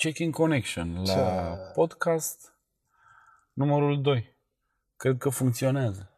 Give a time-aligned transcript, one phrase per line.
[0.00, 1.72] Checking Connection la Ce?
[1.74, 2.54] podcast
[3.52, 4.36] numărul 2.
[4.96, 6.10] Cred că funcționează.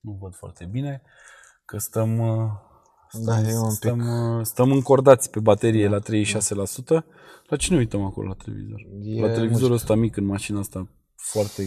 [0.00, 1.02] Nu văd foarte bine
[1.64, 2.50] că stăm, uh,
[3.24, 3.72] Da, e un pic.
[3.76, 3.98] stăm,
[4.38, 7.04] uh, stăm încordați pe baterie la 36%.
[7.46, 8.80] La cine uităm acolo la televizor?
[9.02, 9.74] E la televizorul muzică.
[9.74, 11.62] ăsta mic în mașina asta foarte,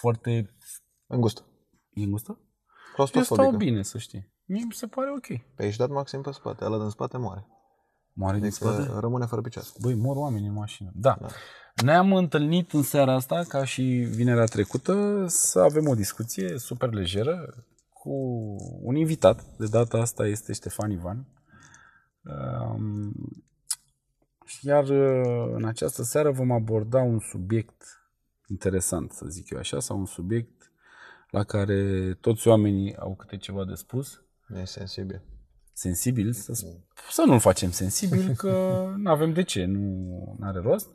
[0.00, 0.56] foarte
[1.06, 1.44] Îngustă.
[1.92, 2.30] e îngustă?
[2.38, 2.44] Eu
[2.94, 3.42] Claustrofobică.
[3.46, 4.32] stau bine, să știi.
[4.44, 5.54] Mie mi se pare ok.
[5.54, 6.64] Pe ești dat maxim pe spate.
[6.64, 7.46] Ăla din spate moare.
[8.18, 8.80] Moare din spate?
[8.80, 9.68] Adică rămâne fără picioare.
[9.80, 10.90] Băi, mor oameni în mașină.
[10.94, 11.18] Da.
[11.20, 11.28] Da.
[11.84, 17.64] Ne-am întâlnit în seara asta, ca și vinerea trecută, să avem o discuție super lejeră
[17.92, 18.10] cu
[18.82, 19.44] un invitat.
[19.56, 21.26] De data asta este Ștefan Ivan.
[22.22, 23.12] Um,
[24.60, 27.82] Iar uh, în această seară vom aborda un subiect
[28.46, 30.72] interesant, să zic eu așa, sau un subiect
[31.30, 34.20] la care toți oamenii au câte ceva de spus
[34.54, 35.22] E sensibil.
[35.76, 40.88] Sensibil, să, sp- să nu-l facem sensibil, că nu avem de ce, nu are rost.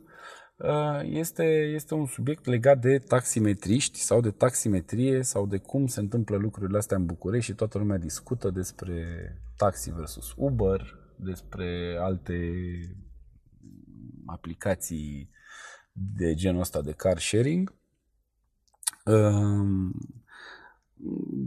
[0.56, 6.00] Uh, Este, este un subiect legat de taximetriști sau de taximetrie sau de cum se
[6.00, 8.96] întâmplă lucrurile astea în București și toată lumea discută despre
[9.56, 12.50] taxi versus Uber, despre alte
[14.26, 15.30] aplicații
[15.92, 17.74] de genul ăsta de car sharing.
[19.04, 19.92] Um,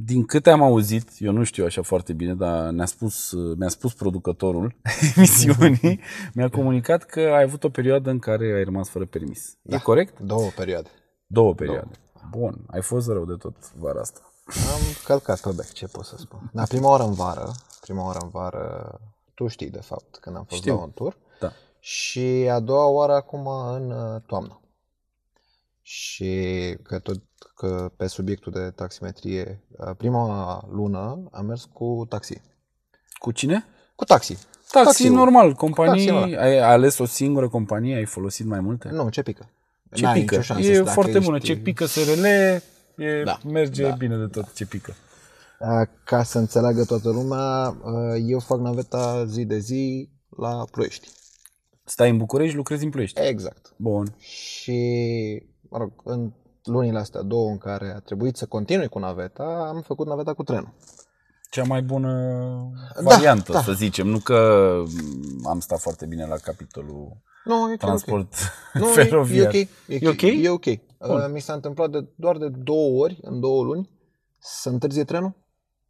[0.06, 3.94] din câte am auzit, eu nu știu așa foarte bine, dar ne-a spus, mi-a spus
[3.94, 4.76] producătorul
[5.16, 6.00] emisiunii,
[6.34, 9.58] mi-a comunicat că ai avut o perioadă în care ai rămas fără permis.
[9.62, 9.76] Da.
[9.76, 10.20] E corect?
[10.20, 10.90] Două perioade.
[11.28, 11.92] Două perioade.
[12.30, 14.20] Bun, ai fost rău de tot vara asta.
[14.46, 16.50] Am călcat pe bec, ce pot să spun.
[16.54, 19.00] La prima oară în vară, prima oară în vară,
[19.34, 20.76] tu știi de fapt, când am fost Știu.
[20.76, 21.18] la un tur.
[21.40, 21.52] Da.
[21.80, 24.60] Și a doua oară acum în uh, toamnă.
[25.88, 26.34] Și
[26.84, 27.22] că tot
[27.56, 32.42] că pe subiectul de taximetrie, uh, prima lună am mers cu taxi.
[33.18, 33.66] Cu cine?
[33.96, 34.34] Cu taxi.
[34.72, 35.14] Taxi Taxiul.
[35.16, 38.90] normal, companii, Taxiul ai ales o singură companie, ai folosit mai multe?
[38.90, 39.50] Nu, ce pică.
[39.94, 40.32] Ce N-ai pică?
[40.36, 41.36] nicio șansă E dacă foarte bună.
[41.36, 42.62] ești- Ce pică SRL, e,
[43.24, 43.96] Da, merge da.
[43.96, 44.94] bine de tot ce pică.
[45.60, 51.08] Uh, Ca să înțeleagă toată lumea, uh, eu fac naveta zi de zi la Ploiești.
[51.84, 53.22] Stai în București, lucrezi în Ploiești.
[53.22, 53.74] Exact.
[53.78, 54.16] Bun.
[54.18, 55.44] Și,
[55.78, 56.32] mă rog, în
[56.64, 59.44] lunile astea două în care a trebuit să continui cu naveta,
[59.76, 60.74] am făcut naveta cu trenul.
[61.50, 62.12] Cea mai bună
[62.96, 63.62] Da, variantă, da.
[63.62, 64.08] să zicem.
[64.08, 68.34] Nu că mm, am stat foarte bine la capitolul Nu, e transport
[68.74, 68.82] ok.
[68.82, 69.54] Nu, feroviar.
[69.54, 70.22] E, e, ok.
[70.22, 70.44] E, E ok?
[70.44, 70.64] E ok.
[71.08, 71.16] Bun.
[71.16, 73.90] Uh, mi s-a întâmplat de, doar de două ori, în două luni,
[74.40, 75.34] să întârzie trenul,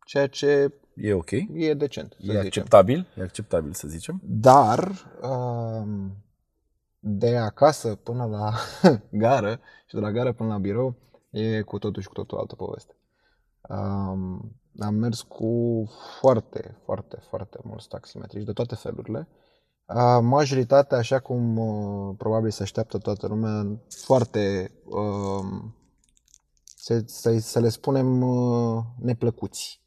[0.05, 1.31] ceea ce E ok.
[1.53, 2.39] e decent, să E zicem.
[2.45, 3.07] acceptabil.
[3.17, 4.21] E acceptabil, să zicem.
[4.23, 6.15] Dar um,
[7.07, 8.53] de acasă până la
[9.23, 10.95] gară și de la gară până la birou
[11.29, 12.95] e cu totul și cu totul altă poveste.
[13.69, 15.83] Um, am mers cu
[16.19, 19.27] foarte, foarte, foarte mulți taximetriști de toate felurile.
[19.85, 25.75] Uh, majoritatea, așa cum uh, probabil se așteaptă toată lumea, foarte, um,
[26.75, 29.83] să, să, să le spunem, uh, neplăcuți.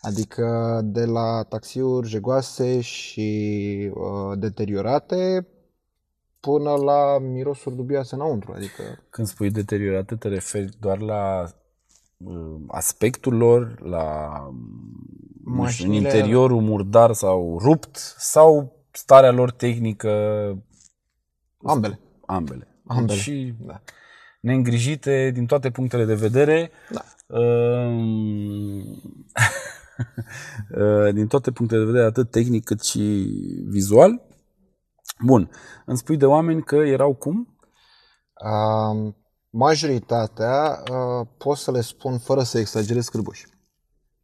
[0.00, 5.48] Adică de la taxiuri jegoase și uh, deteriorate
[6.40, 8.52] până la mirosuri dubioase înăuntru.
[8.56, 11.44] Adică Când spui deteriorate, te referi doar la
[12.16, 14.28] uh, aspectul lor, la
[15.44, 20.08] nu știu, în Mașinile- interiorul murdar sau rupt sau starea lor tehnică,
[21.62, 22.00] ambele.
[22.26, 22.66] ambele.
[22.86, 23.18] Ambele.
[23.18, 23.80] Și Da.
[24.40, 26.70] neîngrijite din toate punctele de vedere.
[26.90, 27.04] Da.
[27.38, 28.78] Um,
[30.78, 33.00] uh, din toate punctele de vedere, atât tehnic cât și
[33.68, 34.22] vizual.
[35.24, 35.50] Bun.
[35.86, 37.58] Îmi spui de oameni că erau cum?
[38.44, 39.12] Uh,
[39.50, 43.46] majoritatea uh, pot să le spun fără să exagerez scârboși.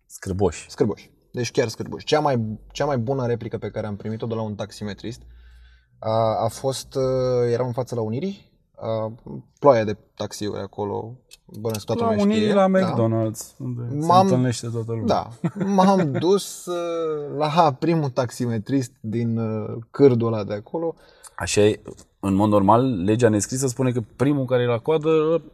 [0.07, 0.71] Scârboși.
[0.71, 1.13] Scârboși.
[1.33, 2.05] Deci chiar scârboși.
[2.05, 5.23] Cea mai, cea mai bună replică pe care am primit-o de la un taximetrist
[5.99, 8.54] a, a fost, uh, eram în fața la Unirii,
[9.07, 9.13] uh,
[9.59, 11.13] ploaia de taxiuri acolo,
[11.61, 12.53] bănesc toată La lumea unii știe.
[12.55, 12.79] la da.
[12.79, 15.05] McDonald's, unde se M-am- întâlnește toată lumea.
[15.07, 15.29] Da,
[15.65, 20.95] m-am dus uh, la primul taximetrist din uh, cârdul ăla de acolo.
[21.37, 21.81] Așa e,
[22.21, 25.09] în mod normal, legea nescrisă spune că primul care e la coadă,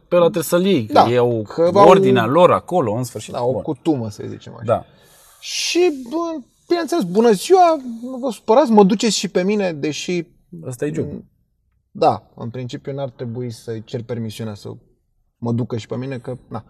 [0.07, 0.85] pe ăla trebuie să-l iei.
[0.85, 3.33] Da, că e o că au- ordinea lor acolo, în sfârșit.
[3.33, 3.61] Da, o Bun.
[3.61, 4.63] cutumă, să zicem așa.
[4.65, 4.85] da.
[5.39, 10.23] Și, bă, bineînțeles, bună ziua, nu vă supărați, mă duceți și pe mine, deși,
[10.67, 11.05] Ăsta e job.
[11.91, 14.69] Da, în principiu n-ar trebui să-i cer permisiunea să
[15.37, 16.63] mă ducă și pe mine, că, na.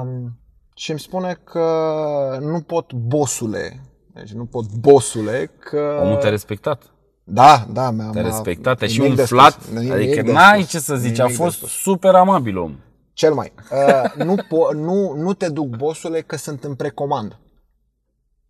[0.00, 0.38] Um,
[0.74, 3.80] și îmi spune că nu pot bosule,
[4.14, 5.98] deci nu pot bosule, că...
[6.02, 6.82] Omul te-a respectat.
[7.24, 8.10] Da, da, mi-a...
[8.10, 9.52] Te-a m-a- respectat, te-a și nimic de umflat.
[9.52, 11.70] spus, nimic Adică de n-ai spus, ce să zici, a nimic de fost spus.
[11.70, 12.78] super amabil om.
[13.12, 13.52] Cel mai.
[13.70, 17.40] Uh, nu, po- nu, nu te duc, bosule, că sunt în precomandă.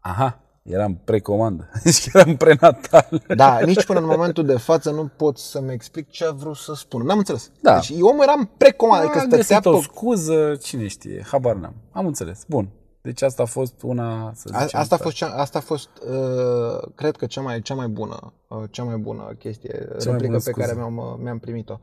[0.01, 0.41] Aha.
[0.62, 1.69] Eram precomandă.
[1.85, 3.23] Deci eram prenatal.
[3.37, 6.75] Da, nici până în momentul de față nu pot să-mi explic ce a vrut să
[6.75, 7.03] spun.
[7.03, 7.50] N-am înțeles.
[7.61, 7.75] Da.
[7.75, 9.69] Deci eu omul eram precomandă, adică A stătea găsit pe...
[9.69, 11.75] o scuză, cine știe, habar n-am.
[11.93, 12.44] Am înțeles.
[12.49, 12.69] Bun.
[13.03, 15.88] Deci asta a fost una, să A, zicem, asta a fost, cea, asta a fost
[16.09, 20.26] uh, cred că cea mai, cea mai bună, uh, cea mai bună chestie, mai replică
[20.26, 20.79] bună pe care scuză.
[20.79, 21.79] mi-am, uh, mi-am primit-o.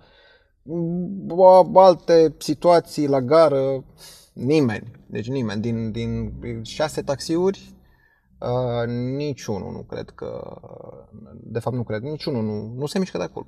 [0.64, 3.84] Mm, Alte situații la gară,
[4.34, 6.34] nimeni, deci nimeni, din, din
[6.64, 7.74] șase taxiuri,
[8.40, 10.60] uh, niciunul nu cred că,
[11.34, 13.48] de fapt nu cred, niciunul nu, nu se mișcă de acolo.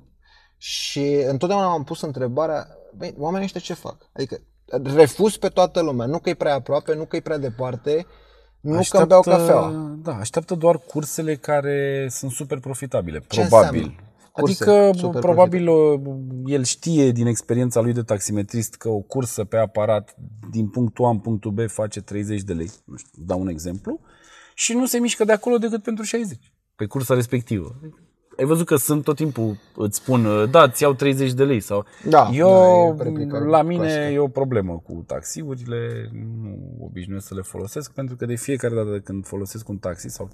[0.56, 2.66] Și întotdeauna m-am pus întrebarea,
[2.96, 3.96] băi, oamenii ăștia ce fac?
[4.12, 4.40] Adică
[4.94, 8.06] refuz pe toată lumea, nu că e prea aproape, nu că e prea departe,
[8.60, 9.96] nu că îmi beau cafeaua.
[10.02, 13.80] Da, așteaptă doar cursele care sunt super profitabile, Ce probabil.
[13.80, 14.06] înseamnă?
[14.32, 16.00] Curse Adică, super probabil, o-
[16.46, 20.14] el știe din experiența lui de taximetrist că o cursă pe aparat
[20.50, 24.00] din punctul A în punctul B face 30 de lei, nu știu, dau un exemplu,
[24.54, 27.80] și nu se mișcă de acolo decât pentru 60, pe cursa respectivă.
[28.38, 31.84] Ai văzut că sunt tot timpul, îți spun, da, îți iau 30 de lei sau...
[32.08, 34.04] Da, Eu, da, e replica la mine clasică.
[34.04, 39.00] e o problemă cu taxiurile, nu obișnuiesc să le folosesc, pentru că de fiecare dată
[39.00, 40.30] când folosesc un taxi sau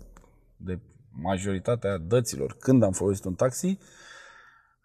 [0.56, 0.78] de
[1.10, 3.78] majoritatea dăților când am folosit un taxi,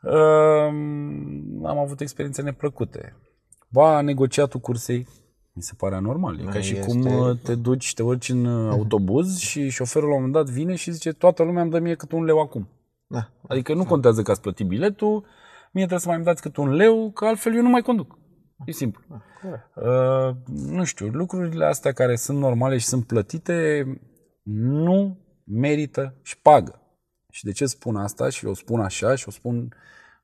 [0.02, 3.16] um, am avut experiențe neplăcute.
[3.70, 5.08] Ba, negociatul cursei
[5.54, 6.40] mi se pare anormal.
[6.40, 10.10] E ca și Este- cum uh, te duci, te urci în uh, autobuz și șoferul
[10.10, 12.40] la un moment dat vine și zice toată lumea îmi dă mie cât un leu
[12.40, 12.70] acum.
[13.08, 13.30] Da.
[13.48, 15.20] Adică nu contează că ați plătit biletul,
[15.72, 18.18] mie trebuie să mai îmi dați cât un leu, că altfel eu nu mai conduc.
[18.66, 19.04] E simplu.
[19.76, 23.86] Uh, nu știu, lucrurile astea care sunt normale și sunt plătite
[24.44, 26.82] nu merită șpagă.
[27.30, 29.76] Și de ce spun asta și o spun așa și o spun,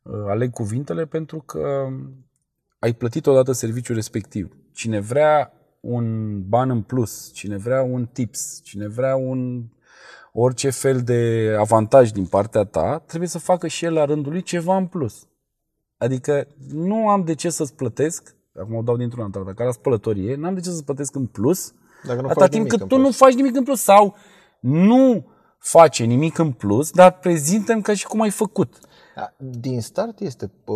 [0.01, 1.87] uh, aleg cuvintele pentru că
[2.79, 4.55] ai plătit odată serviciul respectiv.
[4.73, 9.63] Cine vrea un ban în plus, cine vrea un tips, cine vrea un
[10.33, 14.41] orice fel de avantaj din partea ta, trebuie să facă și el la rândul lui
[14.41, 15.27] ceva în plus.
[15.97, 19.71] Adică nu am de ce să-ți plătesc, acum o dau dintr-una în alta, ca la
[19.71, 21.73] spălătorie, n-am de ce să-ți plătesc în plus,
[22.07, 23.07] Dacă nu atâta faci timp nimic cât în tu plus.
[23.07, 24.15] nu faci nimic în plus sau
[24.59, 25.25] nu
[25.59, 28.79] face nimic în plus, dar prezentăm ca și cum ai făcut.
[29.15, 30.75] Da, Din start este uh,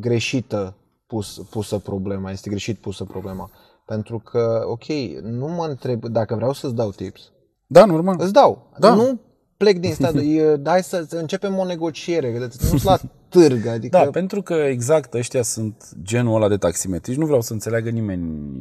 [0.00, 0.76] greșită
[1.08, 3.50] pus, pusă problema, este greșit pusă problema.
[3.84, 4.84] Pentru că, ok,
[5.22, 7.32] nu mă întreb, dacă vreau să-ți dau tips,
[7.66, 8.16] Da, normal.
[8.18, 8.70] îți dau.
[8.78, 8.94] Da.
[8.94, 9.20] Nu
[9.56, 13.98] plec din start, e, hai să, să începem o negociere, că nu la târg, adică...
[13.98, 17.20] Da, pentru că exact ăștia sunt genul ăla de taximetriști.
[17.20, 18.52] Nu vreau să înțeleagă nimeni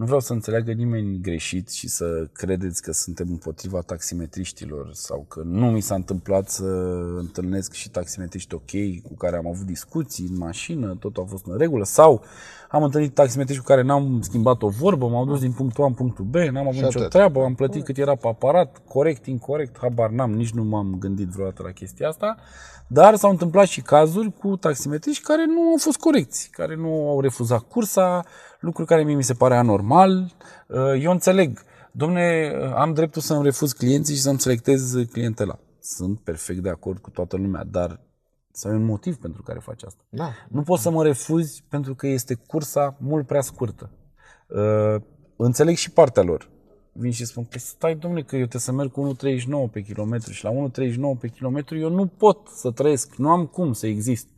[0.00, 5.42] nu vreau să înțeleagă nimeni greșit și să credeți că suntem împotriva taximetriștilor sau că
[5.44, 6.64] nu mi s-a întâmplat să
[7.18, 11.58] întâlnesc și taximetriști ok cu care am avut discuții în mașină, totul a fost în
[11.58, 12.24] regulă sau
[12.68, 15.94] am întâlnit taximetriști cu care n-am schimbat o vorbă, m-au dus din punctul A în
[15.94, 17.10] punctul B, n-am avut Și nicio atât.
[17.10, 21.28] treabă, am plătit cât era pe aparat, corect, incorrect, habar n-am, nici nu m-am gândit
[21.28, 22.36] vreodată la chestia asta,
[22.86, 27.20] dar s-au întâmplat și cazuri cu taximetriști care nu au fost corecți, care nu au
[27.20, 28.24] refuzat cursa,
[28.60, 30.34] lucruri care mie mi se pare anormal.
[30.66, 31.62] Uh, Eu înțeleg,
[31.92, 35.58] domne, am dreptul să-mi refuz clienții și să-mi selectez clientela.
[35.80, 38.00] Sunt perfect de acord cu toată lumea, dar
[38.52, 40.04] să ai un motiv pentru care faci asta.
[40.08, 40.32] Da.
[40.48, 43.90] Nu poți să mă refuzi pentru că este cursa mult prea scurtă.
[44.46, 45.02] Uh,
[45.36, 46.50] înțeleg și partea lor.
[46.92, 49.16] Vin și spun, păi stai domnule că eu trebuie să merg cu
[49.68, 53.46] 1,39 pe kilometru și la 1,39 pe kilometru eu nu pot să trăiesc, nu am
[53.46, 54.28] cum să exist.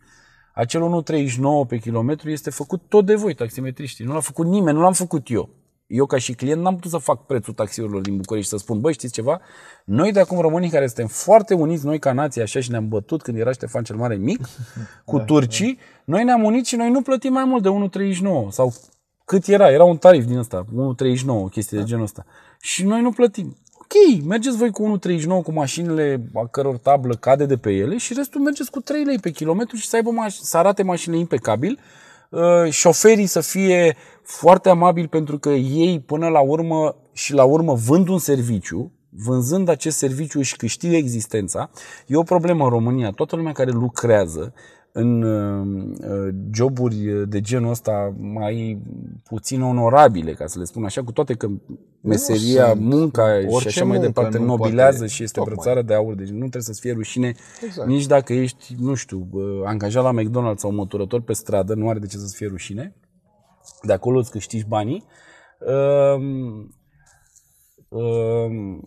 [0.54, 4.04] Acel 1,39 pe kilometru este făcut tot de voi, taximetriștii.
[4.04, 5.48] Nu l-a făcut nimeni, nu l-am făcut eu.
[5.86, 8.80] Eu ca și client n-am putut să fac prețul taxiurilor din București și să spun,
[8.80, 9.40] băi, știți ceva?
[9.84, 13.22] Noi de acum românii care suntem foarte uniți, noi ca nație, așa și ne-am bătut
[13.22, 14.48] când era Ștefan cel Mare mic,
[15.04, 17.98] cu turcii, noi ne-am unit și noi nu plătim mai mult de
[18.48, 18.74] 1,39 sau
[19.24, 22.24] cât era, era un tarif din ăsta, 1,39, o chestie de genul ăsta.
[22.60, 23.56] Și noi nu plătim.
[23.94, 28.14] Ok, mergeți voi cu 1,39 cu mașinile a căror tablă cade de pe ele și
[28.14, 31.78] restul mergeți cu 3 lei pe kilometru și să, aibă maș- să arate mașinile impecabil,
[32.30, 37.74] uh, șoferii să fie foarte amabili pentru că ei până la urmă și la urmă
[37.74, 41.70] vând un serviciu, vânzând acest serviciu își câștigă existența.
[42.06, 43.10] E o problemă în România.
[43.10, 44.52] Toată lumea care lucrează
[44.92, 48.82] în uh, uh, joburi de genul ăsta mai
[49.24, 51.48] puțin onorabile, ca să le spun așa, cu toate că
[52.00, 52.80] meseria, sunt.
[52.80, 55.54] munca și Orice așa mai muncă departe nu nobilează poate- și este tocmai.
[55.54, 57.34] brățară de aur, deci nu trebuie să-ți fie rușine
[57.64, 57.88] Exact.
[57.88, 61.98] nici dacă ești, nu știu, uh, angajat la McDonald's sau măturător pe stradă, nu are
[61.98, 62.94] de ce să-ți fie rușine.
[63.82, 65.04] De acolo îți câștigi banii.
[66.16, 66.74] Um,
[67.88, 68.80] um,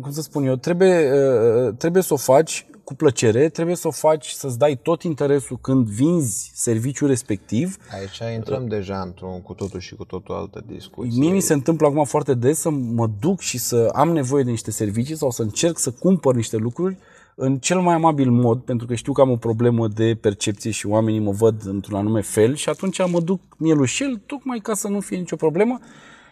[0.00, 3.90] cum să spun eu, trebuie, uh, trebuie să o faci cu plăcere, trebuie să o
[3.90, 7.76] faci, să-ți dai tot interesul când vinzi serviciul respectiv.
[7.94, 11.20] Aici intrăm deja într-un cu totul și cu totul altă discuție.
[11.20, 14.50] Mie mi se întâmplă acum foarte des să mă duc și să am nevoie de
[14.50, 16.96] niște servicii sau să încerc să cumpăr niște lucruri
[17.34, 20.86] în cel mai amabil mod, pentru că știu că am o problemă de percepție și
[20.86, 25.00] oamenii mă văd într-un anume fel și atunci mă duc mielușel tocmai ca să nu
[25.00, 25.78] fie nicio problemă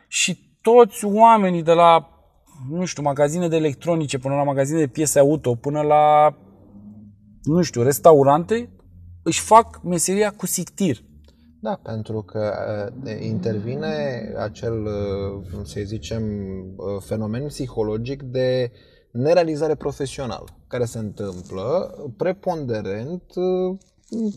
[0.09, 2.09] și toți oamenii de la,
[2.71, 6.35] nu știu, magazine de electronice până la magazine de piese auto, până la,
[7.43, 8.71] nu știu, restaurante,
[9.23, 11.05] își fac meseria cu sictir.
[11.61, 12.53] Da, pentru că
[13.05, 16.23] uh, intervine acel, uh, să zicem,
[16.77, 18.73] uh, fenomen psihologic de
[19.13, 23.79] nerealizare profesională, care se întâmplă preponderent uh,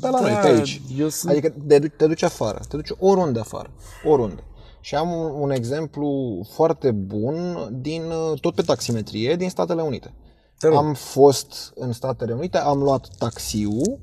[0.02, 0.82] pe la Da, noi, pe aici.
[0.98, 3.70] eu sunt- Adică te, du- te duci afară, te duci oriunde afară,
[4.06, 4.44] oriunde.
[4.84, 10.14] Și am un, un exemplu foarte bun din uh, tot pe taximetrie din Statele Unite.
[10.60, 10.78] Te rog.
[10.78, 14.00] Am fost în Statele Unite, am luat taxiul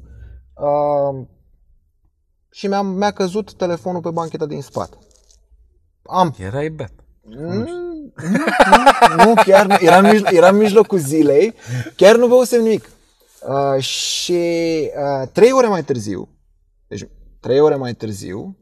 [0.55, 1.27] uh,
[2.51, 4.97] și mi-a, mi-a căzut telefonul pe bancheta din spate.
[6.03, 6.93] Am Erai beat.
[7.23, 7.65] nu, nu,
[9.17, 9.77] nu, nu, chiar nu.
[9.81, 11.55] Era în, mijlo- era în mijlocul zilei,
[11.97, 12.91] chiar nu băusem nimic.
[13.49, 14.33] Uh, și
[14.97, 16.29] uh, trei ore mai târziu,
[16.89, 17.09] deci
[17.41, 18.57] trei ore mai târziu,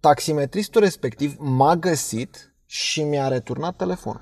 [0.00, 4.20] taximetristul respectiv m-a găsit și mi-a returnat telefonul.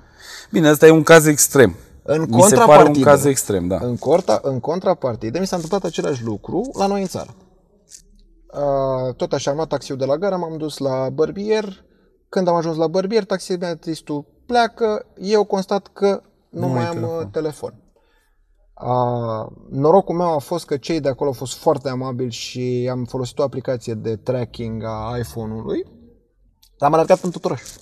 [0.50, 1.74] Bine, asta e un caz extrem.
[2.02, 3.78] În Mi se pare un contrapartidă, caz extrem, da.
[3.82, 7.34] în, corta, în contrapartidă, mi s-a întâmplat același lucru la noi în țară.
[8.52, 11.84] Uh, tot așa, am luat taxiul de la gara, m-am dus la bărbier.
[12.28, 16.94] Când am ajuns la bărbier, taximetristul pleacă, eu constat că nu, Nu mai ai am
[16.94, 17.30] telefon.
[17.30, 17.74] telefon.
[18.76, 19.40] Telefon.
[19.40, 23.04] Uh, norocul meu a fost că cei de acolo au fost foarte amabili și am
[23.04, 25.84] folosit o aplicație de tracking a iPhone-ului.
[26.78, 27.80] L-am alergat în tot orașul.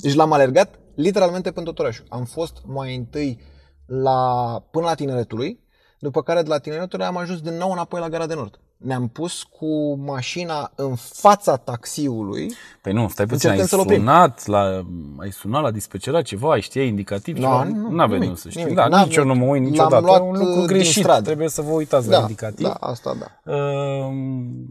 [0.00, 2.04] Deci l-am alergat literalmente pentru tot orașul.
[2.08, 3.40] Am fost mai întâi
[3.86, 5.60] la, până la Tineretului,
[5.98, 8.60] după care de la Tineretului am ajuns din nou înapoi la Gara de Nord.
[8.76, 12.52] Ne-am pus cu mașina în fața taxiului.
[12.82, 13.98] Păi nu, stai puțin, ai Încercăm să-l oprim.
[14.06, 14.84] sunat, la,
[15.18, 17.64] ai sunat la dispecerat ceva, ai știai indicativ Nu, ceva?
[17.64, 18.62] nu, Nu avea nimic, nimeni să știi.
[18.62, 18.76] nimic.
[18.76, 20.04] Da, N-am- nici eu nu mă uit l-am niciodată.
[20.06, 21.22] luat, e un lucru uh, din greșit, stradă.
[21.22, 22.66] trebuie să vă uitați la Da, indicativ.
[22.66, 23.52] da, asta da.
[23.52, 24.70] Ehm,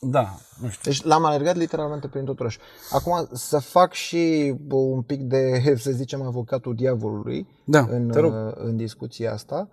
[0.00, 0.90] Da, nu știu.
[0.90, 2.62] Deci l-am alergat literalmente prin tot orașul.
[2.92, 8.18] Acum să fac și bă, un pic de, să zicem, avocatul diavolului Da, în, te
[8.18, 8.32] rog.
[8.32, 9.68] uh, în discuția asta.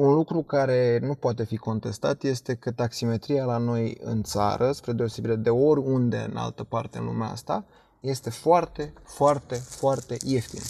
[0.00, 4.92] Un lucru care nu poate fi contestat este că taximetria la noi în țară, spre
[4.92, 7.64] deosebire de oriunde în altă parte în lumea asta,
[8.00, 10.62] este foarte, foarte, foarte ieftină.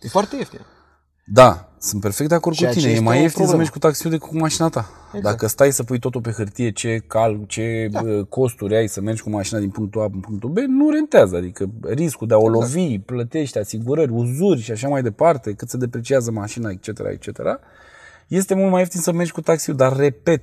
[0.00, 0.62] E foarte ieftină.
[1.24, 2.92] Da, sunt perfect de acord Ceea cu ce tine.
[2.92, 3.56] E este mai o ieftin să problemă.
[3.56, 4.90] mergi cu taxiul decât cu mașina ta.
[5.06, 5.24] Exact.
[5.24, 8.00] Dacă stai să pui totul pe hârtie, ce cal, ce da.
[8.28, 11.36] costuri ai să mergi cu mașina din punctul A în punctul B, nu rentează.
[11.36, 12.74] Adică riscul de a o Exact.
[12.74, 17.40] lovi, plătești asigurări, uzuri și așa mai departe, cât se depreciază mașina, etc., etc.,
[18.28, 19.76] este mult mai ieftin să mergi cu taxiul.
[19.76, 20.42] Dar, repet,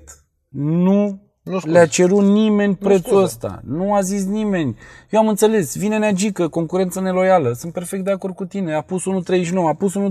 [0.50, 1.72] nu Nu scuz.
[1.72, 3.24] le-a cerut nimeni prețul scuză.
[3.24, 3.62] ăsta.
[3.68, 4.75] Nu a zis nimeni.
[5.10, 7.54] Eu am înțeles, vine neagică, concurență neloială.
[7.54, 8.74] Sunt perfect de acord cu tine.
[8.74, 10.01] A pus 1,39, a pus 1,29.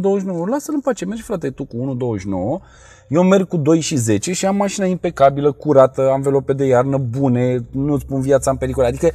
[0.50, 2.62] Lasă-l în pace, mergi frate tu cu 1,29.
[3.08, 7.64] Eu merg cu 2 și 10 și am mașina impecabilă, curată, anvelope de iarnă bune,
[7.70, 8.84] nu-ți pun viața în pericol.
[8.84, 9.10] Adică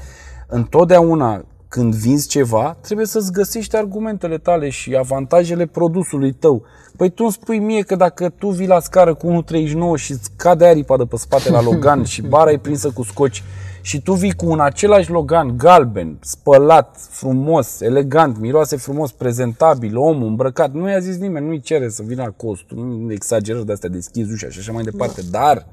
[0.47, 6.63] întotdeauna când vinzi ceva, trebuie să-ți găsești argumentele tale și avantajele produsului tău.
[6.97, 10.29] Păi tu îmi spui mie că dacă tu vii la scară cu 1,39 și îți
[10.35, 13.43] cade aripa de pe spate la Logan și bara e prinsă cu scoci
[13.81, 20.27] și tu vii cu un același Logan galben, spălat, frumos, elegant, miroase frumos, prezentabil, omul
[20.27, 23.89] îmbrăcat, nu i-a zis nimeni, nu-i cere să vină la costum, nu exagerări de astea,
[23.89, 25.65] deschizi ușa și așa mai departe, dar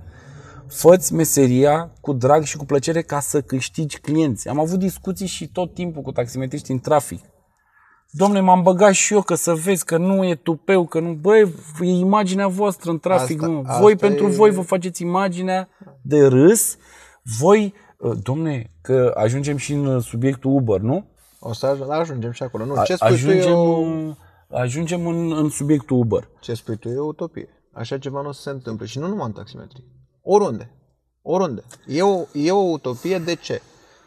[0.68, 4.48] făți meseria cu drag și cu plăcere ca să câștigi clienți.
[4.48, 7.20] Am avut discuții și tot timpul cu taximetriști în trafic.
[8.10, 11.12] Domne, m-am băgat și eu că să vezi că nu e tupeu, că nu...
[11.12, 13.62] Băi, e imaginea voastră în trafic, Asta- nu.
[13.66, 15.68] asta Voi, pentru e- voi, vă faceți imaginea
[16.02, 16.76] de râs.
[17.38, 21.06] Voi, uh, domne, că ajungem și în uh, subiectul Uber, nu?
[21.40, 22.64] O să aj- ajungem și acolo.
[22.64, 24.14] Nu, A- ce spui ajungem, tu e o, uh,
[24.50, 26.28] ajungem în, în subiectul Uber.
[26.40, 27.48] ce spui tu e o utopie.
[27.72, 28.86] Așa ceva nu o să se întâmple.
[28.86, 29.84] Și nu numai în taximetrie.
[30.28, 30.70] Oriunde.
[31.22, 31.62] Oriunde.
[31.86, 33.62] E o, e o utopie de ce?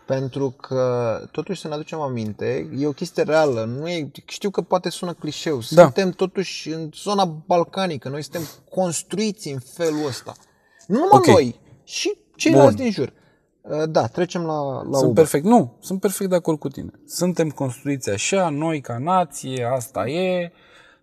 [0.06, 3.64] Pentru că, totuși să ne aducem aminte, e o chestie reală.
[3.64, 5.56] Nu e, știu că poate sună clișeu.
[5.70, 5.82] Da.
[5.82, 8.10] Suntem totuși în zona balcanică.
[8.10, 10.34] Noi suntem construiți în felul ăsta.
[10.88, 11.26] Nu numai Ok.
[11.28, 12.84] noi, și ceilalți Bun.
[12.84, 13.14] din jur.
[13.62, 15.14] Uh, Da, trecem la, la Sunt Uber.
[15.14, 16.92] perfect, nu, sunt perfect de acord cu tine.
[17.06, 20.52] Suntem construiți așa, noi ca nație, asta e,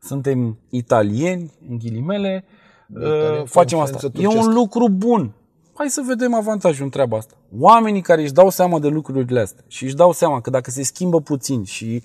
[0.02, 2.54] suntem italieni, în ghilimele, Italieni
[2.94, 4.06] uh, cu facem influență asta.
[4.06, 4.48] E turcească.
[4.48, 5.34] un lucru bun.
[5.74, 7.34] Hai să vedem avantajul în treaba asta.
[7.58, 10.82] Oamenii care își dau seama de lucrurile astea și își dau seama că dacă se
[10.82, 12.02] schimbă puțin și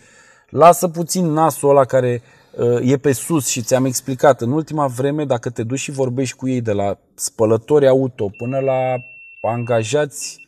[0.50, 2.22] lasă puțin nasul ăla care
[2.58, 6.36] uh, e pe sus și ți-am explicat, în ultima vreme, dacă te duci și vorbești
[6.36, 9.04] cu ei de la spălători auto până la
[9.42, 10.41] angajați,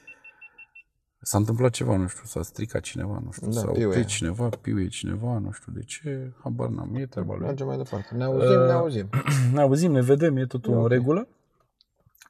[1.23, 3.85] s-a întâmplat ceva, nu știu, s-a stricat cineva, nu știu, Da, s-a piuie.
[3.85, 7.45] oprit cineva, piuie cineva, nu știu de ce, habar n-am, e treaba lui.
[7.45, 8.15] Mergem mai departe.
[8.15, 9.09] Ne auzim, ne auzim.
[9.53, 11.27] ne auzim, ne vedem, e totul în regulă.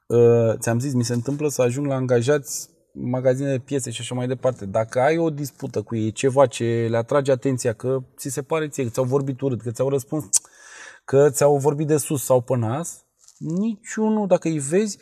[0.06, 4.14] Uh, ți-am zis, mi se întâmplă să ajung la angajați magazine de piese și așa
[4.14, 4.66] mai departe.
[4.66, 8.68] Dacă ai o dispută cu ei, ceva ce le atrage atenția, că ți se pare
[8.68, 10.26] ție, că ți-au vorbit urât, că ți-au răspuns,
[11.04, 13.04] că ți-au vorbit de sus sau pe nas,
[13.38, 14.98] niciunul, dacă îi vezi,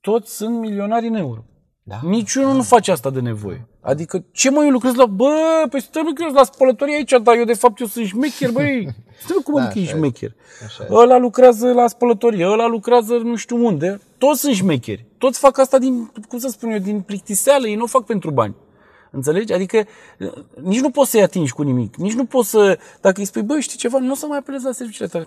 [0.00, 1.44] toți sunt milionari în euro.
[1.90, 2.00] Da.
[2.02, 3.66] Niciunul nu face asta de nevoie.
[3.80, 5.06] Adică, ce mă, eu lucrez la...
[5.06, 8.88] Bă, păi stai lucrez la spălătorie aici, dar eu de fapt eu sunt șmecher, băi.
[9.24, 10.00] Stai cum Da, adică ești așa e.
[10.00, 10.34] șmecher?
[10.64, 10.86] Așa e.
[10.90, 14.00] Ăla lucrează la spălătorie, ăla lucrează nu știu unde.
[14.18, 15.06] Toți sunt șmecheri.
[15.18, 17.66] Toți fac asta din, cum să spun eu, din plictiseală.
[17.66, 18.54] Ei nu o fac pentru bani.
[19.10, 19.52] Înțelegi?
[19.52, 19.84] Adică
[20.62, 21.96] nici nu poți să-i atingi cu nimic.
[21.96, 24.64] Nici nu poți să, dacă îi spui, băi, știi ceva, nu o să mai apelezi
[24.64, 25.26] la serviciile tale.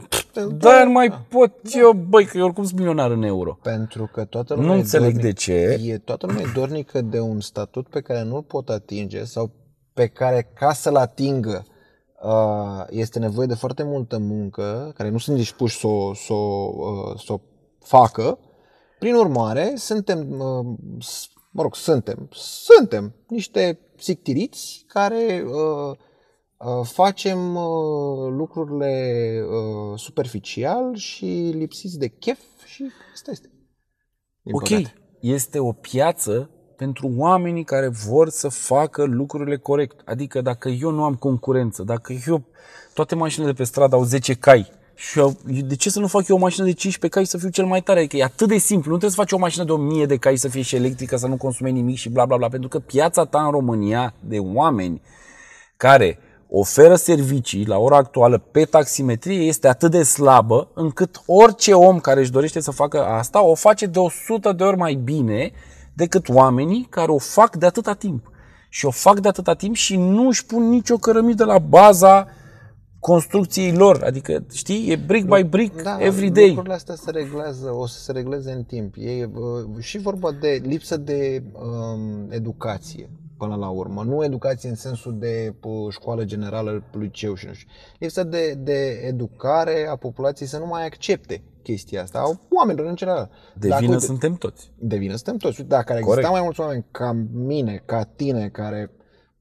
[0.57, 3.57] Dar nu mai pot eu, băi, că eu oricum sunt milionar în euro.
[3.61, 5.79] Pentru că toată Nu lumea e înțeleg dornic- de ce.
[5.83, 9.51] E toată lumea e dornică de un statut pe care nu-l pot atinge sau
[9.93, 11.65] pe care ca să-l atingă
[12.23, 16.71] uh, este nevoie de foarte multă muncă, care nu sunt dispuși să o, să o,
[16.77, 17.39] uh, să o
[17.79, 18.39] facă.
[18.99, 20.65] Prin urmare, suntem, uh,
[20.99, 25.97] s- mă rog, suntem, suntem niște sictiriți care uh,
[26.57, 28.93] uh, facem uh, lucrurile
[29.43, 33.51] uh, superficial și lipsiți de chef și asta este.
[34.41, 34.93] Din Ok, păcate.
[35.19, 40.01] este o piață pentru oamenii care vor să facă lucrurile corect.
[40.05, 42.45] Adică dacă eu nu am concurență, dacă eu,
[42.93, 46.27] toate mașinile de pe stradă au 10 cai, și eu, de ce să nu fac
[46.27, 47.99] eu o mașină de 15 cai să fiu cel mai tare?
[47.99, 48.91] Adică e atât de simplu.
[48.91, 51.27] Nu trebuie să faci o mașină de 1000 de cai să fie și electrică, să
[51.27, 52.47] nu consume nimic și bla bla bla.
[52.47, 55.01] Pentru că piața ta în România de oameni
[55.77, 56.19] care
[56.49, 62.19] oferă servicii la ora actuală pe taximetrie este atât de slabă încât orice om care
[62.19, 65.51] își dorește să facă asta o face de 100 de ori mai bine
[65.93, 68.31] decât oamenii care o fac de atâta timp.
[68.69, 72.27] Și o fac de atâta timp și nu își pun nicio cărămidă la baza
[73.11, 74.03] construcției lor.
[74.03, 76.47] Adică, știi, e brick by brick Da, every day.
[76.47, 78.95] lucrurile astea se reglează, o să se regleze în timp.
[78.97, 84.03] E uh, și vorba de lipsă de um, educație până la urmă.
[84.03, 87.67] Nu educație în sensul de uh, școală generală, liceu și nu știu.
[87.99, 92.95] Lipsă de, de educare a populației să nu mai accepte chestia asta, a oamenilor în
[92.95, 93.29] general.
[93.59, 94.71] De Dacă, vină uite, suntem toți.
[94.79, 95.63] de vină suntem toți.
[95.63, 96.31] Dacă ar exista Corect.
[96.31, 98.91] mai mulți oameni ca mine, ca tine, care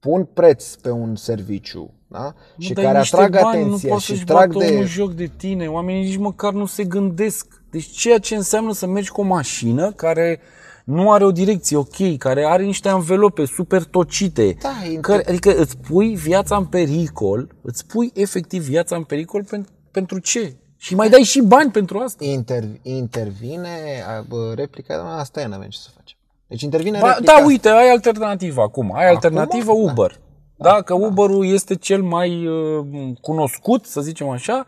[0.03, 2.33] pun preț pe un serviciu, da?
[2.57, 4.71] și Dai care niște atrag bani, atenția nu poți și să-și trag bată de...
[4.73, 5.67] omul joc de tine.
[5.67, 7.63] Oamenii nici măcar nu se gândesc.
[7.69, 10.39] Deci ceea ce înseamnă să mergi cu o mașină care
[10.85, 15.55] nu are o direcție ok, care are niște anvelope super tocite, Da, e care, adică
[15.55, 20.55] îți pui viața în pericol, îți pui efectiv viața în pericol pen, pentru ce?
[20.77, 22.25] Și mai dai și bani pentru asta.
[22.25, 26.17] Inter, intervine a, bă, replica, "A, asta e, n-avem ce să facem.
[26.47, 28.95] Deci intervine Ba, replica da, uite, ai alternativă acum.
[28.95, 29.91] Ai alternativă Da.
[29.91, 30.19] Uber.
[30.57, 32.85] Da, că Uber-ul este cel mai uh,
[33.21, 34.65] cunoscut, să zicem așa,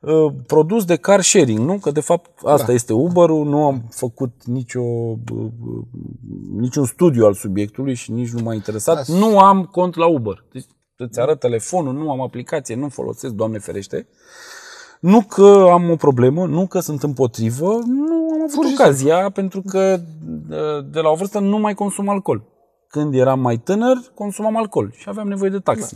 [0.00, 1.78] uh, produs de car sharing, nu?
[1.78, 2.72] Că de fapt asta Da.
[2.72, 5.82] este Uber-ul, nu am făcut nicio, uh, uh,
[6.58, 9.06] niciun studiu al subiectului și nici nu m-a interesat.
[9.06, 9.14] Da.
[9.18, 10.44] Nu am cont la Uber.
[10.52, 10.64] Deci
[10.96, 14.06] îți arăt telefonul, nu am aplicație, nu folosesc, Doamne ferește.
[15.00, 20.00] Nu că am o problemă, nu că sunt împotrivă, nu am avut ocazia pentru că
[20.50, 22.42] uh, de la o vârstă nu mai consum alcool.
[22.88, 25.94] Când eram mai tânăr, consumam alcool și aveam nevoie de taxi.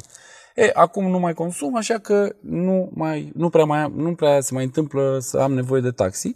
[0.55, 4.55] E, acum nu mai consum, așa că nu, mai, nu, prea mai, nu prea se
[4.55, 6.35] mai întâmplă să am nevoie de taxi.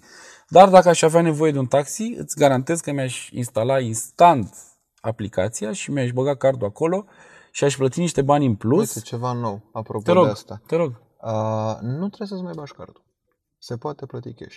[0.48, 4.54] Dar dacă aș avea nevoie de un taxi, îți garantez că mi-aș instala instant
[5.00, 7.04] aplicația și mi-aș băga cardul acolo
[7.50, 8.94] și aș plăti niște bani în plus.
[8.94, 10.60] Uite, ceva nou, apropo te rog, de asta.
[10.66, 11.00] te rog.
[11.26, 13.04] Uh, nu trebuie să-ți mai bagi cardul.
[13.58, 14.56] Se poate plăti cash.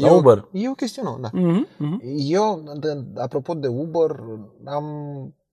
[0.00, 0.48] La E o- Uber?
[0.52, 1.28] E o chestie nouă, da.
[1.32, 2.00] Mhm, mhm.
[2.16, 4.10] Eu, de, apropo de Uber,
[4.64, 4.86] am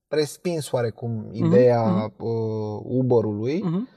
[0.08, 3.88] respins oarecum ideea uh, Uber-ului Mhm.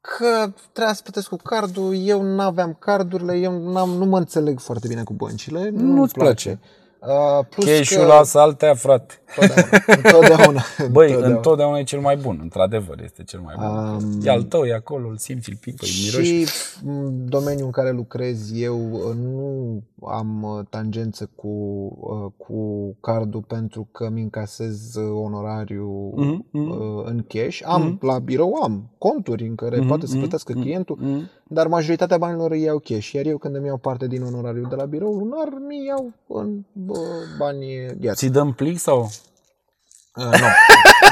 [0.00, 4.88] că trebuia să plătesc cu cardul, eu n-aveam cardurile, eu n-am, nu mă înțeleg foarte
[4.88, 5.68] bine cu băncile.
[5.68, 6.60] Nu-mi Nu-ți place.
[7.00, 9.14] Uh, plus Cash-ul că la saltea, frate.
[9.36, 11.26] întotdeauna, întotdeauna, Băi, întotdeauna.
[11.36, 13.66] întotdeauna e cel mai bun, într-adevăr, este cel mai bun.
[13.66, 16.44] Um, E al tău, e acolo, îl simți, îl pipă, îl miroși.
[16.44, 16.46] Și
[16.84, 21.48] m, domeniul în care lucrez eu uh, nu am uh, tangență cu,
[22.00, 26.70] uh, cu cardul pentru că mi încasez uh, onorariu Mhm, mhm.
[26.70, 27.60] uh, în cash.
[27.64, 31.30] Am la birou am conturi în care poate să mhm, plătească mhm, clientul, mhm.
[31.48, 33.10] Dar majoritatea banilor îi iau cash.
[33.12, 36.64] Iar eu când îmi iau parte din onorariu de la birou lunar, mi iau în
[36.86, 36.98] uh,
[37.38, 37.66] bani
[38.00, 38.16] gheață.
[38.26, 39.10] Ți dăm plic sau?
[40.14, 40.46] Uh, nu.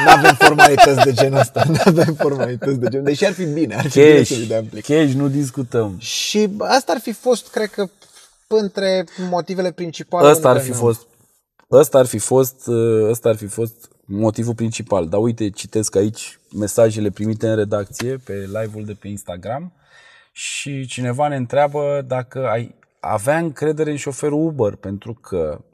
[0.05, 1.64] Nu avem formalități de genul ăsta.
[1.68, 3.75] Nu avem formalități de genul Deși ar fi bine.
[3.75, 4.85] Ar fi bine să le dăm plic.
[4.85, 5.99] cash, nu discutăm.
[5.99, 7.87] Și asta ar fi fost, cred că,
[8.49, 10.29] între motivele principale.
[10.29, 11.07] Ăsta ar unde fi ne-am- fost
[11.70, 15.09] Ăsta ar fi fost, uh, ăsta ar fi fost motivul principal.
[15.09, 19.73] Dar uite, citesc aici mesajele primite în redacție pe live-ul de pe Instagram
[20.37, 25.64] și cineva ne întreabă dacă ai avea încredere în șoferul Uber, pentru că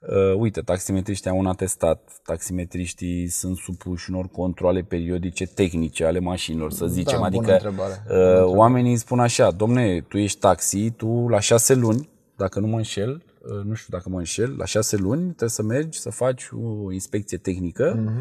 [0.00, 6.72] Uh, uite, taximetriștii au un atestat, taximetriștii sunt supuși unor controle periodice tehnice ale mașinilor,
[6.72, 7.14] să zicem.
[7.16, 8.02] bună adică întrebare.
[8.08, 12.66] uh, oamenii îmi spun așa, domne, tu ești taxi, tu la șase luni, dacă nu
[12.66, 16.10] mă înșel, uh, nu știu dacă mă înșel, la șase luni trebuie să mergi să
[16.10, 18.12] faci o inspecție tehnică, uh,